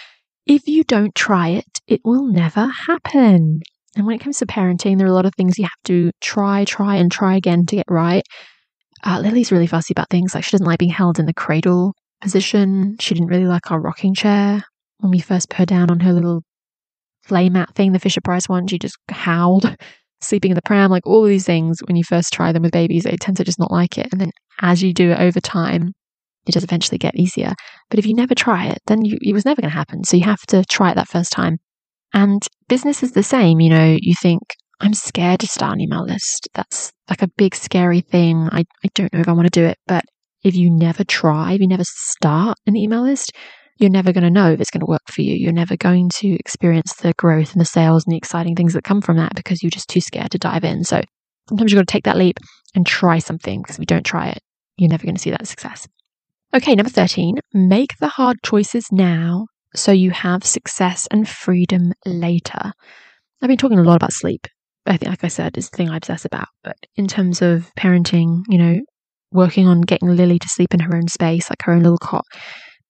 If 0.45 0.67
you 0.67 0.83
don't 0.83 1.15
try 1.15 1.49
it, 1.49 1.79
it 1.87 2.01
will 2.05 2.27
never 2.27 2.67
happen. 2.67 3.61
And 3.95 4.05
when 4.05 4.15
it 4.15 4.21
comes 4.21 4.37
to 4.37 4.45
parenting, 4.45 4.99
there 4.99 5.07
are 5.07 5.09
a 5.09 5.13
lot 5.13 5.25
of 5.25 5.33
things 5.33 5.57
you 5.57 5.63
have 5.63 5.71
to 5.85 6.11
try, 6.21 6.65
try, 6.65 6.97
and 6.97 7.11
try 7.11 7.35
again 7.35 7.65
to 7.65 7.77
get 7.77 7.87
right. 7.89 8.23
Uh, 9.03 9.19
Lily's 9.21 9.51
really 9.51 9.65
fussy 9.65 9.95
about 9.95 10.11
things 10.11 10.35
like 10.35 10.43
she 10.43 10.51
doesn't 10.51 10.67
like 10.67 10.77
being 10.77 10.91
held 10.91 11.17
in 11.17 11.25
the 11.25 11.33
cradle 11.33 11.95
position. 12.21 12.95
She 12.99 13.15
didn't 13.15 13.29
really 13.29 13.47
like 13.47 13.71
our 13.71 13.81
rocking 13.81 14.13
chair 14.13 14.63
when 14.99 15.09
we 15.09 15.19
first 15.19 15.49
put 15.49 15.57
her 15.57 15.65
down 15.65 15.89
on 15.89 16.01
her 16.01 16.13
little 16.13 16.43
play 17.27 17.49
mat 17.49 17.73
thing, 17.75 17.91
the 17.91 17.99
Fisher 17.99 18.21
Price 18.21 18.47
one. 18.47 18.67
She 18.67 18.77
just 18.77 18.97
howled, 19.09 19.65
sleeping 20.21 20.51
in 20.51 20.55
the 20.55 20.61
pram, 20.61 20.91
like 20.91 21.05
all 21.05 21.23
of 21.23 21.29
these 21.29 21.45
things. 21.45 21.79
When 21.85 21.95
you 21.95 22.03
first 22.03 22.33
try 22.33 22.51
them 22.51 22.63
with 22.63 22.71
babies, 22.71 23.03
they 23.03 23.15
tend 23.17 23.37
to 23.37 23.43
just 23.43 23.59
not 23.59 23.71
like 23.71 23.97
it. 23.97 24.07
And 24.11 24.21
then 24.21 24.31
as 24.61 24.81
you 24.81 24.93
do 24.93 25.11
it 25.11 25.19
over 25.19 25.39
time, 25.39 25.93
it 26.47 26.53
does 26.53 26.63
eventually 26.63 26.97
get 26.97 27.15
easier. 27.15 27.53
But 27.89 27.99
if 27.99 28.05
you 28.05 28.15
never 28.15 28.33
try 28.33 28.67
it, 28.67 28.79
then 28.87 29.05
you, 29.05 29.17
it 29.21 29.33
was 29.33 29.45
never 29.45 29.61
going 29.61 29.69
to 29.69 29.77
happen. 29.77 30.03
So 30.03 30.17
you 30.17 30.23
have 30.23 30.41
to 30.47 30.63
try 30.65 30.91
it 30.91 30.95
that 30.95 31.07
first 31.07 31.31
time. 31.31 31.57
And 32.13 32.45
business 32.67 33.03
is 33.03 33.11
the 33.11 33.23
same. 33.23 33.59
You 33.59 33.69
know, 33.69 33.97
you 33.99 34.15
think, 34.21 34.41
I'm 34.79 34.93
scared 34.93 35.39
to 35.41 35.47
start 35.47 35.73
an 35.73 35.81
email 35.81 36.03
list. 36.03 36.49
That's 36.55 36.91
like 37.09 37.21
a 37.21 37.27
big, 37.37 37.55
scary 37.55 38.01
thing. 38.01 38.49
I, 38.51 38.63
I 38.83 38.89
don't 38.95 39.13
know 39.13 39.19
if 39.19 39.27
I 39.27 39.33
want 39.33 39.45
to 39.45 39.59
do 39.59 39.65
it. 39.65 39.77
But 39.87 40.03
if 40.43 40.55
you 40.55 40.71
never 40.71 41.03
try, 41.03 41.53
if 41.53 41.61
you 41.61 41.67
never 41.67 41.83
start 41.85 42.57
an 42.65 42.75
email 42.75 43.03
list, 43.03 43.31
you're 43.81 43.89
never 43.89 44.13
going 44.13 44.23
to 44.23 44.29
know 44.29 44.51
if 44.51 44.61
it's 44.61 44.69
going 44.69 44.81
to 44.81 44.85
work 44.85 45.01
for 45.07 45.21
you. 45.21 45.33
You're 45.33 45.51
never 45.51 45.75
going 45.75 46.09
to 46.15 46.33
experience 46.35 46.93
the 46.95 47.13
growth 47.17 47.51
and 47.53 47.59
the 47.59 47.65
sales 47.65 48.05
and 48.05 48.13
the 48.13 48.17
exciting 48.17 48.55
things 48.55 48.73
that 48.73 48.83
come 48.83 49.01
from 49.01 49.17
that 49.17 49.35
because 49.35 49.63
you're 49.63 49.71
just 49.71 49.89
too 49.89 50.01
scared 50.01 50.31
to 50.31 50.37
dive 50.37 50.63
in. 50.63 50.83
So 50.83 51.01
sometimes 51.49 51.71
you've 51.71 51.79
got 51.79 51.87
to 51.87 51.91
take 51.91 52.05
that 52.05 52.17
leap 52.17 52.37
and 52.75 52.85
try 52.85 53.17
something 53.17 53.61
because 53.61 53.75
if 53.75 53.79
you 53.79 53.85
don't 53.85 54.05
try 54.05 54.29
it, 54.29 54.39
you're 54.77 54.89
never 54.89 55.03
going 55.03 55.15
to 55.15 55.21
see 55.21 55.31
that 55.31 55.47
success. 55.47 55.87
Okay, 56.53 56.75
number 56.75 56.89
13, 56.89 57.39
make 57.53 57.97
the 57.99 58.07
hard 58.07 58.37
choices 58.43 58.85
now 58.91 59.47
so 59.75 59.91
you 59.91 60.11
have 60.11 60.43
success 60.43 61.07
and 61.09 61.27
freedom 61.27 61.93
later. 62.05 62.73
I've 63.41 63.47
been 63.47 63.57
talking 63.57 63.79
a 63.79 63.83
lot 63.83 63.95
about 63.95 64.13
sleep. 64.13 64.47
I 64.85 64.97
think, 64.97 65.09
like 65.09 65.23
I 65.23 65.29
said, 65.29 65.57
is 65.57 65.69
the 65.69 65.77
thing 65.77 65.89
I 65.89 65.97
obsess 65.97 66.25
about. 66.25 66.47
But 66.63 66.75
in 66.95 67.07
terms 67.07 67.41
of 67.41 67.71
parenting, 67.77 68.41
you 68.49 68.57
know, 68.57 68.81
working 69.31 69.67
on 69.67 69.81
getting 69.81 70.09
Lily 70.09 70.39
to 70.39 70.49
sleep 70.49 70.73
in 70.73 70.81
her 70.81 70.95
own 70.95 71.07
space, 71.07 71.49
like 71.49 71.61
her 71.63 71.73
own 71.73 71.83
little 71.83 71.97
cot, 71.97 72.25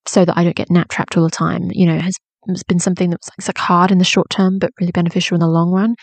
so 0.07 0.25
that 0.25 0.37
I 0.37 0.43
don't 0.43 0.55
get 0.55 0.71
nap 0.71 0.89
trapped 0.89 1.17
all 1.17 1.23
the 1.23 1.29
time, 1.29 1.69
you 1.71 1.85
know, 1.85 1.99
has, 1.99 2.15
has 2.47 2.63
been 2.63 2.79
something 2.79 3.09
that's 3.09 3.29
like, 3.29 3.47
like 3.47 3.57
hard 3.57 3.91
in 3.91 3.97
the 3.97 4.03
short 4.03 4.29
term, 4.29 4.59
but 4.59 4.71
really 4.79 4.91
beneficial 4.91 5.35
in 5.35 5.41
the 5.41 5.47
long 5.47 5.71
run. 5.71 5.95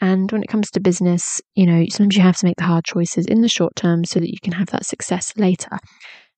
And 0.00 0.30
when 0.30 0.42
it 0.42 0.48
comes 0.48 0.70
to 0.72 0.80
business, 0.80 1.40
you 1.54 1.66
know, 1.66 1.84
sometimes 1.88 2.16
you 2.16 2.22
have 2.22 2.36
to 2.38 2.46
make 2.46 2.56
the 2.56 2.64
hard 2.64 2.84
choices 2.84 3.26
in 3.26 3.40
the 3.40 3.48
short 3.48 3.74
term 3.76 4.04
so 4.04 4.20
that 4.20 4.28
you 4.28 4.38
can 4.42 4.52
have 4.52 4.68
that 4.68 4.84
success 4.84 5.32
later. 5.36 5.78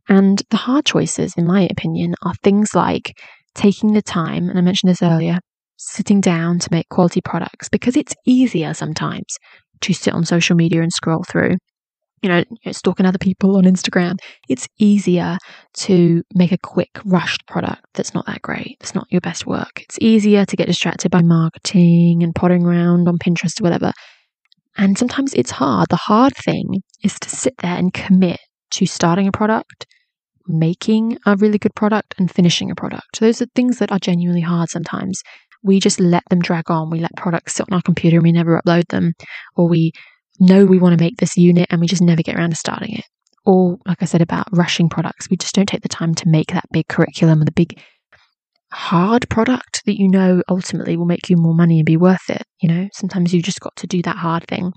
And 0.09 0.43
the 0.51 0.57
hard 0.57 0.87
choices, 0.87 1.35
in 1.37 1.47
my 1.47 1.69
opinion, 1.71 2.15
are 2.25 2.35
things 2.43 2.75
like 2.75 3.13
taking 3.55 3.93
the 3.93 4.03
time, 4.03 4.49
and 4.49 4.59
I 4.59 4.63
mentioned 4.63 4.91
this 4.91 5.03
earlier, 5.03 5.39
sitting 5.77 6.21
down 6.21 6.59
to 6.61 6.69
make 6.71 6.89
quality 6.89 7.21
products 7.21 7.69
because 7.69 7.97
it's 7.97 8.15
easier 8.27 8.75
sometimes 8.75 9.37
to 9.81 9.93
sit 9.93 10.15
on 10.15 10.25
social 10.25 10.57
media 10.57 10.83
and 10.83 10.93
scroll 10.93 11.25
through. 11.25 11.57
You 12.23 12.29
know, 12.29 12.45
stalking 12.73 13.07
other 13.07 13.19
people 13.19 13.57
on 13.57 13.65
Instagram. 13.65 14.17
It's 14.49 14.67
easier 14.79 15.39
to 15.75 16.23
make 16.35 16.53
a 16.53 16.59
quick, 16.59 16.91
rushed 17.05 17.47
product 17.47 17.85
that's 17.95 18.15
not 18.15 18.27
that 18.27 18.43
great. 18.43 18.77
It's 18.81 18.95
not 18.95 19.07
your 19.11 19.21
best 19.21 19.47
work. 19.47 19.83
It's 19.83 19.99
easier 20.01 20.45
to 20.45 20.57
get 20.57 20.67
distracted 20.67 21.11
by 21.11 21.23
marketing 21.23 22.23
and 22.23 22.35
potting 22.35 22.65
around 22.65 23.09
on 23.09 23.19
Pinterest 23.19 23.61
or 23.61 23.65
whatever. 23.65 23.93
And 24.77 24.97
sometimes 24.97 25.35
it's 25.35 25.51
hard. 25.51 25.89
The 25.91 25.97
hard 25.97 26.35
thing 26.37 26.83
is 27.03 27.19
to 27.21 27.29
sit 27.29 27.55
there 27.59 27.77
and 27.77 27.93
commit 27.93 28.41
to 28.73 28.87
starting 28.87 29.27
a 29.29 29.33
product, 29.33 29.87
making 30.47 31.19
a 31.27 31.37
really 31.37 31.59
good 31.59 31.75
product 31.75 32.15
and 32.19 32.31
finishing 32.31 32.71
a 32.71 32.75
product. 32.75 33.21
Those 33.21 33.43
are 33.43 33.47
things 33.55 33.79
that 33.79 33.93
are 33.93 33.99
genuinely 33.99 34.41
hard 34.41 34.71
sometimes. 34.71 35.23
We 35.63 35.81
just 35.81 35.99
let 35.99 36.23
them 36.31 36.41
drag 36.41 36.71
on. 36.71 36.91
We 36.91 37.01
let 37.01 37.17
products 37.17 37.55
sit 37.55 37.67
on 37.71 37.75
our 37.75 37.83
computer 37.83 38.19
and 38.19 38.23
we 38.25 38.33
never 38.33 38.61
upload 38.61 38.89
them, 38.89 39.15
or 39.57 39.69
we 39.69 39.93
know 40.41 40.65
we 40.65 40.79
want 40.79 40.99
to 40.99 41.03
make 41.03 41.17
this 41.17 41.37
unit 41.37 41.67
and 41.71 41.81
we 41.81 41.87
just 41.87 42.03
never 42.03 42.23
get 42.23 42.37
around 42.37 42.51
to 42.51 42.57
starting 42.57 42.97
it. 42.97 43.05
Or, 43.45 43.79
like 43.87 44.03
I 44.03 44.05
said 44.05 44.21
about 44.21 44.47
rushing 44.53 44.89
products, 44.89 45.31
we 45.31 45.37
just 45.37 45.55
don't 45.55 45.67
take 45.67 45.83
the 45.83 45.89
time 45.89 46.15
to 46.17 46.29
make 46.29 46.53
that 46.53 46.67
big 46.71 46.87
curriculum 46.89 47.41
or 47.41 47.45
the 47.45 47.53
big 47.53 47.81
hard 48.73 49.29
product 49.31 49.83
that 49.87 49.99
you 49.99 50.09
know 50.09 50.43
ultimately 50.49 50.97
will 50.97 51.07
make 51.07 51.31
you 51.31 51.37
more 51.39 51.55
money 51.55 51.79
and 51.79 51.87
be 51.87 51.97
worth 51.97 52.29
it. 52.29 52.43
You 52.61 52.69
know, 52.69 52.89
sometimes 52.93 53.33
you 53.33 53.43
just 53.43 53.61
got 53.61 53.75
to 53.77 53.87
do 53.87 54.03
that 54.03 54.17
hard 54.17 54.47
thing. 54.47 54.73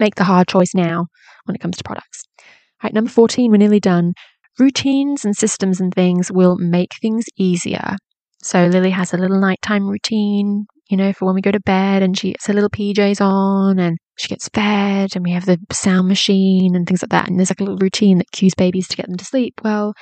Make 0.00 0.16
the 0.16 0.24
hard 0.24 0.48
choice 0.48 0.74
now 0.74 1.06
when 1.44 1.54
it 1.54 1.60
comes 1.60 1.76
to 1.76 1.84
products. 1.84 2.24
All 2.38 2.44
right, 2.88 2.94
number 2.94 3.10
14, 3.10 3.50
we're 3.50 3.56
nearly 3.56 3.80
done. 3.80 4.12
Routines 4.58 5.24
and 5.24 5.36
systems 5.36 5.80
and 5.80 5.92
things 5.94 6.32
will 6.32 6.56
make 6.56 6.90
things 7.00 7.26
easier. 7.38 7.96
So 8.42 8.66
Lily 8.66 8.90
has 8.90 9.12
a 9.12 9.18
little 9.18 9.40
nighttime 9.40 9.86
routine, 9.86 10.66
you 10.90 10.96
know, 10.96 11.12
for 11.12 11.26
when 11.26 11.34
we 11.34 11.40
go 11.40 11.52
to 11.52 11.60
bed 11.60 12.02
and 12.02 12.18
she 12.18 12.32
gets 12.32 12.46
her 12.46 12.54
little 12.54 12.70
PJs 12.70 13.20
on 13.20 13.78
and 13.78 13.98
she 14.16 14.28
gets 14.28 14.48
fed 14.48 15.14
and 15.14 15.24
we 15.24 15.32
have 15.32 15.46
the 15.46 15.58
sound 15.72 16.08
machine 16.08 16.74
and 16.74 16.86
things 16.86 17.02
like 17.02 17.10
that. 17.10 17.28
And 17.28 17.38
there's 17.38 17.50
like 17.50 17.60
a 17.60 17.64
little 17.64 17.78
routine 17.78 18.18
that 18.18 18.32
cues 18.32 18.54
babies 18.54 18.88
to 18.88 18.96
get 18.96 19.06
them 19.06 19.16
to 19.16 19.24
sleep. 19.24 19.60
Well, 19.62 19.94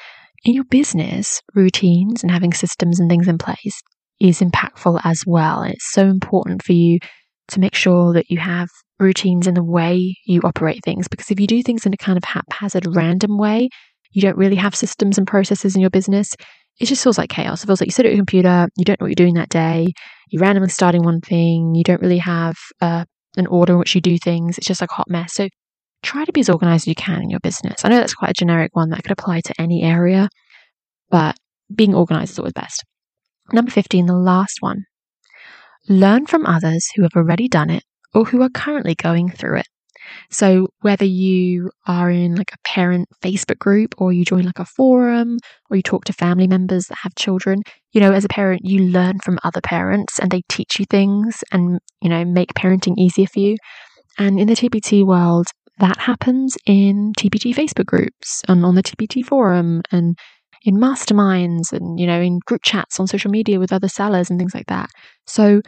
in 0.44 0.54
your 0.54 0.64
business, 0.64 1.40
routines 1.54 2.22
and 2.22 2.30
having 2.30 2.52
systems 2.52 3.00
and 3.00 3.10
things 3.10 3.28
in 3.28 3.38
place 3.38 3.82
is 4.20 4.40
impactful 4.40 5.00
as 5.04 5.24
well. 5.26 5.62
And 5.62 5.74
it's 5.74 5.90
so 5.90 6.06
important 6.06 6.62
for 6.62 6.72
you 6.72 6.98
to 7.48 7.60
make 7.60 7.74
sure 7.74 8.12
that 8.12 8.30
you 8.30 8.38
have 8.38 8.68
routines 9.00 9.46
in 9.46 9.54
the 9.54 9.64
way 9.64 10.16
you 10.26 10.40
operate 10.44 10.84
things. 10.84 11.08
Because 11.08 11.30
if 11.30 11.40
you 11.40 11.46
do 11.46 11.62
things 11.62 11.84
in 11.84 11.92
a 11.92 11.96
kind 11.96 12.16
of 12.16 12.24
haphazard, 12.24 12.86
random 12.94 13.38
way, 13.38 13.68
you 14.12 14.22
don't 14.22 14.36
really 14.36 14.56
have 14.56 14.76
systems 14.76 15.18
and 15.18 15.26
processes 15.26 15.74
in 15.74 15.80
your 15.80 15.90
business, 15.90 16.36
it 16.80 16.86
just 16.86 17.02
feels 17.02 17.18
like 17.18 17.30
chaos. 17.30 17.62
It 17.62 17.66
feels 17.66 17.80
like 17.80 17.88
you 17.88 17.92
sit 17.92 18.06
at 18.06 18.12
your 18.12 18.18
computer, 18.18 18.68
you 18.76 18.84
don't 18.84 19.00
know 19.00 19.04
what 19.04 19.10
you're 19.10 19.26
doing 19.26 19.34
that 19.34 19.48
day, 19.48 19.86
you're 20.28 20.42
randomly 20.42 20.68
starting 20.68 21.02
one 21.02 21.20
thing, 21.20 21.74
you 21.74 21.84
don't 21.84 22.00
really 22.00 22.18
have 22.18 22.56
uh, 22.80 23.04
an 23.36 23.46
order 23.46 23.74
in 23.74 23.78
which 23.78 23.94
you 23.94 24.00
do 24.00 24.18
things. 24.18 24.58
It's 24.58 24.66
just 24.66 24.80
like 24.80 24.90
a 24.90 24.94
hot 24.94 25.10
mess. 25.10 25.34
So 25.34 25.48
try 26.02 26.24
to 26.24 26.32
be 26.32 26.40
as 26.40 26.48
organized 26.48 26.84
as 26.84 26.88
you 26.88 26.94
can 26.94 27.22
in 27.22 27.30
your 27.30 27.40
business. 27.40 27.84
I 27.84 27.88
know 27.88 27.96
that's 27.96 28.14
quite 28.14 28.30
a 28.30 28.34
generic 28.34 28.74
one 28.74 28.90
that 28.90 29.02
could 29.02 29.12
apply 29.12 29.40
to 29.40 29.54
any 29.58 29.82
area, 29.82 30.28
but 31.10 31.36
being 31.74 31.94
organized 31.94 32.32
is 32.32 32.38
always 32.38 32.52
best. 32.52 32.84
Number 33.52 33.70
15, 33.70 34.06
the 34.06 34.14
last 34.14 34.58
one. 34.60 34.84
Learn 35.88 36.26
from 36.26 36.46
others 36.46 36.86
who 36.94 37.02
have 37.02 37.12
already 37.14 37.48
done 37.48 37.70
it 37.70 37.82
or 38.14 38.24
who 38.24 38.42
are 38.42 38.48
currently 38.48 38.94
going 38.94 39.30
through 39.30 39.58
it. 39.58 39.66
So 40.30 40.68
whether 40.80 41.04
you 41.04 41.70
are 41.86 42.10
in 42.10 42.34
like 42.34 42.52
a 42.52 42.68
parent 42.68 43.08
Facebook 43.22 43.58
group 43.58 43.94
or 43.98 44.12
you 44.12 44.24
join 44.24 44.44
like 44.44 44.58
a 44.58 44.64
forum 44.64 45.38
or 45.70 45.76
you 45.76 45.82
talk 45.82 46.04
to 46.04 46.12
family 46.12 46.46
members 46.46 46.86
that 46.86 46.98
have 47.02 47.14
children, 47.14 47.62
you 47.92 48.00
know, 48.00 48.12
as 48.12 48.24
a 48.24 48.28
parent, 48.28 48.62
you 48.64 48.80
learn 48.84 49.18
from 49.24 49.38
other 49.44 49.60
parents 49.60 50.18
and 50.18 50.30
they 50.30 50.42
teach 50.48 50.78
you 50.78 50.86
things 50.90 51.42
and, 51.52 51.78
you 52.02 52.08
know, 52.08 52.24
make 52.24 52.54
parenting 52.54 52.94
easier 52.98 53.26
for 53.26 53.40
you. 53.40 53.56
And 54.18 54.38
in 54.38 54.46
the 54.46 54.54
TPT 54.54 55.04
world, 55.04 55.48
that 55.78 55.98
happens 55.98 56.56
in 56.66 57.12
TPT 57.18 57.54
Facebook 57.54 57.86
groups 57.86 58.42
and 58.48 58.64
on 58.64 58.74
the 58.74 58.82
TPT 58.82 59.24
forum 59.24 59.82
and 59.90 60.16
in 60.64 60.76
masterminds 60.76 61.72
and, 61.72 61.98
you 61.98 62.06
know, 62.06 62.20
in 62.20 62.38
group 62.46 62.62
chats 62.62 62.98
on 62.98 63.06
social 63.06 63.30
media 63.30 63.58
with 63.58 63.72
other 63.72 63.88
sellers 63.88 64.30
and 64.30 64.38
things 64.38 64.54
like 64.54 64.66
that. 64.66 64.88
So 65.26 65.60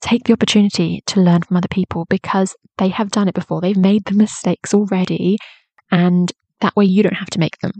take 0.00 0.24
the 0.24 0.32
opportunity 0.32 1.02
to 1.06 1.20
learn 1.20 1.42
from 1.42 1.56
other 1.56 1.68
people 1.68 2.06
because 2.08 2.54
they 2.78 2.88
have 2.88 3.10
done 3.10 3.28
it 3.28 3.34
before. 3.34 3.60
They've 3.60 3.76
made 3.76 4.04
the 4.04 4.14
mistakes 4.14 4.74
already, 4.74 5.38
and 5.90 6.32
that 6.60 6.76
way 6.76 6.84
you 6.84 7.02
don't 7.02 7.14
have 7.14 7.30
to 7.30 7.38
make 7.38 7.58
them. 7.58 7.72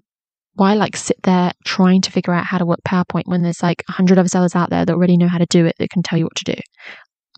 Why 0.54 0.74
like 0.74 0.96
sit 0.96 1.22
there 1.22 1.52
trying 1.64 2.00
to 2.02 2.10
figure 2.10 2.34
out 2.34 2.46
how 2.46 2.58
to 2.58 2.66
work 2.66 2.80
PowerPoint 2.86 3.26
when 3.26 3.42
there's 3.42 3.62
like 3.62 3.84
a 3.88 3.92
hundred 3.92 4.18
other 4.18 4.28
sellers 4.28 4.56
out 4.56 4.70
there 4.70 4.84
that 4.84 4.92
already 4.92 5.16
know 5.16 5.28
how 5.28 5.38
to 5.38 5.46
do 5.48 5.66
it 5.66 5.76
that 5.78 5.90
can 5.90 6.02
tell 6.02 6.18
you 6.18 6.24
what 6.24 6.34
to 6.36 6.52
do? 6.52 6.60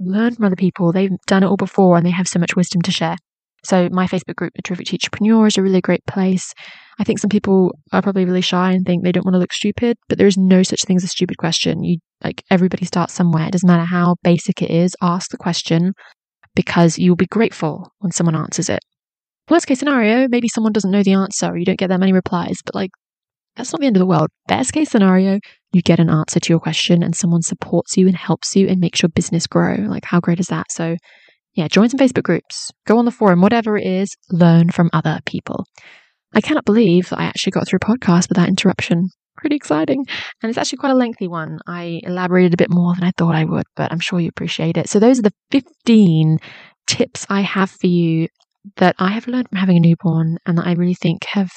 Learn 0.01 0.35
from 0.35 0.47
other 0.47 0.57
people. 0.57 0.93
They've 0.93 1.11
done 1.27 1.43
it 1.43 1.47
all 1.47 1.59
before 1.59 1.99
and 1.99 2.07
they 2.07 2.11
have 2.11 2.29
so 2.29 2.39
much 2.39 2.57
wisdom 2.57 2.81
to 2.83 2.91
share. 2.91 3.17
So 3.65 3.89
my 3.91 4.07
Facebook 4.07 4.37
group, 4.37 4.53
The 4.55 4.63
Terrific 4.63 4.87
Teacherpreneur, 4.87 5.47
is 5.47 5.59
a 5.59 5.63
really 5.63 5.81
great 5.81 6.05
place. 6.07 6.53
I 6.99 7.05
think 7.05 7.19
some 7.19 7.31
people 7.31 7.73
are 7.93 8.03
probably 8.03 8.25
really 8.25 8.41
shy 8.41 8.73
and 8.73 8.85
think 8.85 9.03
they 9.03 9.13
don't 9.13 9.25
want 9.25 9.35
to 9.35 9.39
look 9.39 9.53
stupid, 9.53 9.97
but 10.09 10.19
there 10.19 10.27
is 10.27 10.37
no 10.37 10.63
such 10.63 10.83
thing 10.83 10.97
as 10.97 11.05
a 11.05 11.09
stupid 11.09 11.39
question. 11.39 11.83
You 11.85 11.99
like 12.23 12.43
everybody 12.51 12.85
starts 12.85 13.15
somewhere. 13.15 13.47
It 13.47 13.53
doesn't 13.53 13.67
matter 13.67 13.85
how 13.85 14.17
basic 14.23 14.63
it 14.63 14.71
is. 14.71 14.95
Ask 15.03 15.31
the 15.31 15.37
question 15.37 15.93
because 16.55 16.99
you'll 16.99 17.17
be 17.17 17.27
grateful 17.27 17.93
when 17.99 18.13
someone 18.13 18.37
answers 18.37 18.69
it. 18.69 18.81
Worst 19.49 19.67
case 19.67 19.79
scenario, 19.79 20.29
maybe 20.29 20.49
someone 20.49 20.73
doesn't 20.73 20.91
know 20.91 21.03
the 21.03 21.15
answer 21.15 21.47
or 21.47 21.57
you 21.57 21.65
don't 21.65 21.79
get 21.79 21.89
that 21.89 22.01
many 22.01 22.13
replies, 22.13 22.59
but 22.65 22.75
like 22.75 22.91
that's 23.57 23.73
not 23.73 23.81
the 23.81 23.87
end 23.87 23.97
of 23.97 24.01
the 24.01 24.07
world. 24.07 24.29
Best 24.47 24.73
case 24.73 24.91
scenario, 24.91 25.41
you 25.73 25.83
get 25.83 26.01
an 26.01 26.09
answer 26.09 26.39
to 26.39 26.53
your 26.53 26.61
question 26.61 27.03
and 27.03 27.17
someone 27.17 27.43
supports 27.43 27.97
you 27.97 28.07
and 28.07 28.17
helps 28.17 28.55
you 28.55 28.69
and 28.69 28.81
makes 28.81 29.03
your 29.03 29.09
business 29.09 29.47
grow. 29.47 29.75
Like 29.75 30.05
how 30.05 30.21
great 30.21 30.41
is 30.41 30.47
that? 30.47 30.71
So 30.71 30.97
yeah, 31.55 31.69
join 31.69 31.89
some 31.89 31.99
Facebook 31.99 32.23
groups, 32.23 32.71
go 32.87 32.99
on 32.99 33.05
the 33.05 33.11
forum, 33.11 33.41
whatever 33.41 33.77
it 33.77 33.87
is, 33.87 34.15
learn 34.31 34.71
from 34.71 34.91
other 34.93 35.21
people. 35.27 35.65
I 36.33 36.41
cannot 36.41 36.65
believe 36.65 37.09
that 37.09 37.19
I 37.19 37.25
actually 37.25 37.51
got 37.53 37.67
through 37.67 37.81
podcast 37.81 38.29
without 38.29 38.49
interruption. 38.49 39.09
Pretty 39.37 39.57
exciting. 39.57 40.05
And 40.43 40.51
it's 40.51 40.59
actually 40.59 40.79
quite 40.79 40.93
a 40.93 40.97
lengthy 40.97 41.27
one. 41.27 41.59
I 41.67 42.01
elaborated 42.05 42.55
a 42.55 42.59
bit 42.59 42.71
more 42.71 42.95
than 42.95 43.05
I 43.05 43.13
thought 43.17 43.35
I 43.35 43.45
would, 43.45 43.65
but 43.75 43.91
I'm 43.91 44.01
sure 44.01 44.21
you 44.21 44.29
appreciate 44.29 44.77
it. 44.77 44.89
So, 44.89 44.99
those 44.99 45.19
are 45.19 45.23
the 45.23 45.33
15 45.51 46.39
tips 46.87 47.27
I 47.29 47.41
have 47.41 47.71
for 47.71 47.87
you 47.87 48.29
that 48.77 48.95
I 48.99 49.09
have 49.09 49.27
learned 49.27 49.49
from 49.49 49.59
having 49.59 49.77
a 49.77 49.81
newborn 49.81 50.39
and 50.47 50.59
that 50.59 50.67
I 50.67 50.73
really 50.73 50.95
think 50.95 51.25
have 51.33 51.51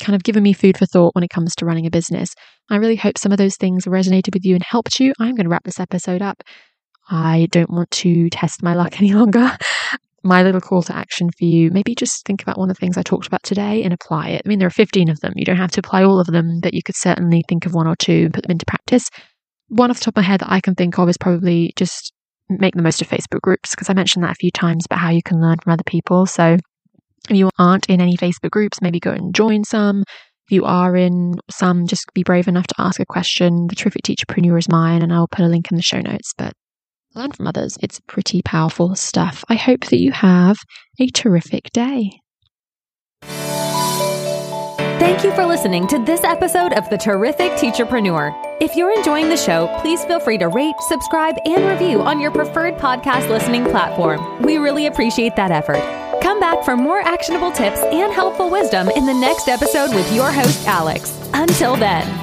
kind 0.00 0.16
of 0.16 0.24
given 0.24 0.42
me 0.42 0.52
food 0.52 0.76
for 0.76 0.86
thought 0.86 1.14
when 1.14 1.24
it 1.24 1.30
comes 1.30 1.54
to 1.54 1.66
running 1.66 1.86
a 1.86 1.90
business. 1.90 2.34
I 2.70 2.76
really 2.76 2.96
hope 2.96 3.18
some 3.18 3.32
of 3.32 3.38
those 3.38 3.56
things 3.56 3.84
resonated 3.84 4.34
with 4.34 4.44
you 4.44 4.54
and 4.54 4.64
helped 4.64 4.98
you. 4.98 5.12
I'm 5.20 5.34
going 5.34 5.44
to 5.44 5.50
wrap 5.50 5.64
this 5.64 5.80
episode 5.80 6.22
up. 6.22 6.42
I 7.10 7.48
don't 7.50 7.70
want 7.70 7.90
to 7.90 8.30
test 8.30 8.62
my 8.62 8.74
luck 8.74 8.98
any 9.00 9.12
longer. 9.12 9.56
my 10.24 10.42
little 10.42 10.60
call 10.60 10.82
to 10.84 10.94
action 10.94 11.28
for 11.36 11.44
you 11.44 11.68
maybe 11.72 11.96
just 11.96 12.24
think 12.24 12.42
about 12.42 12.56
one 12.56 12.70
of 12.70 12.76
the 12.76 12.80
things 12.80 12.96
I 12.96 13.02
talked 13.02 13.26
about 13.26 13.42
today 13.42 13.82
and 13.82 13.92
apply 13.92 14.28
it. 14.28 14.42
I 14.44 14.48
mean, 14.48 14.60
there 14.60 14.68
are 14.68 14.70
15 14.70 15.08
of 15.08 15.18
them. 15.20 15.32
You 15.34 15.44
don't 15.44 15.56
have 15.56 15.72
to 15.72 15.80
apply 15.80 16.04
all 16.04 16.20
of 16.20 16.28
them, 16.28 16.60
but 16.62 16.74
you 16.74 16.82
could 16.82 16.94
certainly 16.96 17.42
think 17.48 17.66
of 17.66 17.74
one 17.74 17.88
or 17.88 17.96
two 17.96 18.24
and 18.26 18.34
put 18.34 18.44
them 18.44 18.52
into 18.52 18.66
practice. 18.66 19.08
One 19.68 19.90
off 19.90 19.98
the 19.98 20.04
top 20.04 20.12
of 20.12 20.22
my 20.22 20.22
head 20.22 20.40
that 20.40 20.52
I 20.52 20.60
can 20.60 20.74
think 20.74 20.98
of 20.98 21.08
is 21.08 21.18
probably 21.18 21.72
just 21.76 22.12
make 22.48 22.74
the 22.74 22.82
most 22.82 23.00
of 23.00 23.08
Facebook 23.08 23.40
groups 23.40 23.70
because 23.70 23.88
I 23.88 23.94
mentioned 23.94 24.24
that 24.24 24.32
a 24.32 24.36
few 24.36 24.50
times 24.50 24.84
about 24.84 25.00
how 25.00 25.10
you 25.10 25.22
can 25.22 25.40
learn 25.40 25.56
from 25.62 25.72
other 25.72 25.84
people. 25.84 26.26
So 26.26 26.56
if 27.28 27.36
you 27.36 27.50
aren't 27.58 27.86
in 27.86 28.00
any 28.00 28.16
Facebook 28.16 28.50
groups, 28.50 28.82
maybe 28.82 29.00
go 29.00 29.10
and 29.10 29.34
join 29.34 29.64
some. 29.64 30.02
If 30.46 30.52
you 30.52 30.64
are 30.64 30.96
in 30.96 31.34
some, 31.50 31.86
just 31.86 32.12
be 32.14 32.22
brave 32.22 32.48
enough 32.48 32.66
to 32.68 32.74
ask 32.78 33.00
a 33.00 33.06
question. 33.06 33.68
The 33.68 33.76
Terrific 33.76 34.02
Teacherpreneur 34.02 34.58
is 34.58 34.68
mine, 34.68 35.02
and 35.02 35.12
I'll 35.12 35.28
put 35.28 35.44
a 35.44 35.48
link 35.48 35.70
in 35.70 35.76
the 35.76 35.82
show 35.82 36.00
notes. 36.00 36.32
But 36.36 36.52
learn 37.14 37.32
from 37.32 37.46
others. 37.46 37.78
It's 37.82 38.00
pretty 38.00 38.42
powerful 38.42 38.94
stuff. 38.94 39.44
I 39.48 39.54
hope 39.54 39.86
that 39.86 40.00
you 40.00 40.12
have 40.12 40.58
a 40.98 41.08
terrific 41.08 41.70
day. 41.72 42.20
Thank 45.02 45.24
you 45.24 45.32
for 45.34 45.44
listening 45.44 45.88
to 45.88 45.98
this 45.98 46.22
episode 46.22 46.72
of 46.74 46.88
The 46.88 46.96
Terrific 46.96 47.52
Teacherpreneur. 47.52 48.56
If 48.60 48.76
you're 48.76 48.92
enjoying 48.96 49.28
the 49.28 49.36
show, 49.36 49.66
please 49.80 50.04
feel 50.04 50.20
free 50.20 50.38
to 50.38 50.46
rate, 50.46 50.76
subscribe, 50.88 51.34
and 51.44 51.64
review 51.66 52.00
on 52.00 52.20
your 52.20 52.30
preferred 52.30 52.74
podcast 52.74 53.28
listening 53.28 53.64
platform. 53.64 54.42
We 54.42 54.58
really 54.58 54.86
appreciate 54.86 55.34
that 55.34 55.50
effort. 55.50 55.82
Come 56.22 56.38
back 56.38 56.64
for 56.64 56.76
more 56.76 57.00
actionable 57.00 57.50
tips 57.50 57.80
and 57.80 58.12
helpful 58.12 58.48
wisdom 58.48 58.88
in 58.90 59.04
the 59.04 59.14
next 59.14 59.48
episode 59.48 59.92
with 59.92 60.10
your 60.14 60.30
host, 60.30 60.66
Alex. 60.68 61.18
Until 61.34 61.74
then. 61.74 62.21